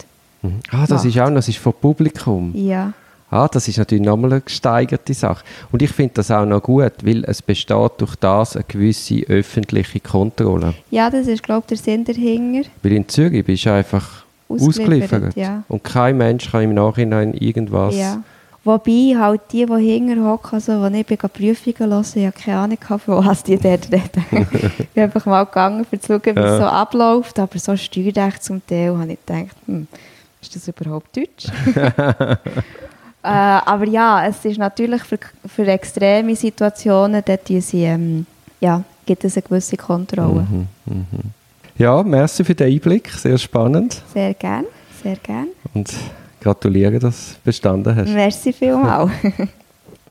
Mhm. 0.43 0.61
Ah, 0.71 0.87
das 0.87 1.05
ist 1.05 1.19
auch 1.19 1.29
noch, 1.29 1.37
das 1.37 1.49
ist 1.49 1.59
vom 1.59 1.73
Publikum. 1.73 2.53
Ja. 2.55 2.93
Ah, 3.31 3.49
das 3.49 3.67
ist 3.69 3.79
natürlich 3.79 4.05
nochmal 4.05 4.33
eine 4.33 4.41
gesteigerte 4.43 5.15
Sache. 5.15 5.43
Und 5.71 5.81
ich 5.81 5.91
finde 5.93 6.13
das 6.17 6.31
auch 6.31 6.45
noch 6.45 6.63
gut, 6.63 6.93
weil 7.03 7.25
es 7.25 7.41
besteht 7.41 7.93
durch 7.97 8.15
das 8.17 8.57
eine 8.57 8.65
gewisse 8.69 9.23
öffentliche 9.29 10.01
Kontrolle. 10.01 10.75
ja, 10.91 11.09
das 11.09 11.27
ist 11.27 11.43
glaube 11.43 11.63
ich 11.63 11.69
der 11.69 11.77
Sinn 11.79 12.05
dahinter. 12.05 12.69
Weil 12.83 12.93
in 12.93 13.09
Zürich 13.09 13.43
bist 13.47 13.65
du 13.65 13.73
einfach 13.73 14.22
Ausgeliefert, 14.53 15.25
ausgeliefert. 15.25 15.37
ja. 15.37 15.63
Und 15.69 15.85
kein 15.85 16.17
Mensch 16.17 16.51
kann 16.51 16.63
im 16.63 16.75
Nachhinein 16.75 17.35
irgendwas. 17.35 17.97
Ja. 17.97 18.23
Wobei 18.65 19.17
halt 19.19 19.41
die, 19.51 19.67
die 19.67 19.85
hinten 19.85 20.25
hocken, 20.25 20.55
also, 20.55 20.73
als 20.73 20.95
ich 20.95 21.05
bin 21.05 21.19
Prüfungen 21.19 21.91
hören, 21.91 22.05
ich 22.15 22.27
habe 22.27 22.37
keine 22.39 22.59
Ahnung, 22.59 22.79
von 22.99 23.27
was 23.27 23.43
die 23.43 23.59
dort 23.59 23.91
reden. 23.91 24.25
ich 24.79 24.89
bin 24.91 25.03
einfach 25.03 25.27
mal 25.27 25.45
gegangen, 25.45 25.85
um 25.91 26.01
zu 26.01 26.07
schauen, 26.07 26.37
wie 26.37 26.41
es 26.41 26.59
so 26.59 26.65
abläuft. 26.65 27.39
Aber 27.41 27.59
so 27.59 27.77
Steuerrecht 27.77 28.45
zum 28.45 28.65
Teil 28.65 28.97
habe 28.97 29.13
ich 29.13 29.27
gedacht, 29.27 29.57
hm, 29.67 29.89
ist 30.41 30.55
das 30.55 30.69
überhaupt 30.69 31.17
Deutsch? 31.17 31.47
äh, 31.77 32.39
aber 33.23 33.89
ja, 33.89 34.27
es 34.27 34.45
ist 34.45 34.59
natürlich 34.59 35.03
für, 35.03 35.19
für 35.45 35.67
extreme 35.67 36.37
Situationen, 36.37 37.21
dort 37.25 37.49
sie, 37.49 37.83
ähm, 37.83 38.27
ja, 38.61 38.85
gibt 39.05 39.25
es 39.25 39.37
eine 39.37 39.43
gewisse 39.43 39.77
Kontrolle. 39.77 40.47
Mhm, 40.49 40.69
mhm. 40.87 41.07
Ja, 41.79 42.03
merci 42.03 42.45
für 42.45 42.55
den 42.55 42.73
Einblick, 42.73 43.09
sehr 43.11 43.39
spannend. 43.39 44.03
Sehr 44.13 44.35
gern, 44.35 44.67
sehr 45.03 45.17
gern. 45.17 45.49
Und 45.75 45.93
gratuliere, 46.41 46.99
dass 46.99 47.35
du 47.35 47.41
bestanden 47.45 47.97
hast. 47.97 48.11
Merci 48.11 48.53
vielmals. 48.53 49.11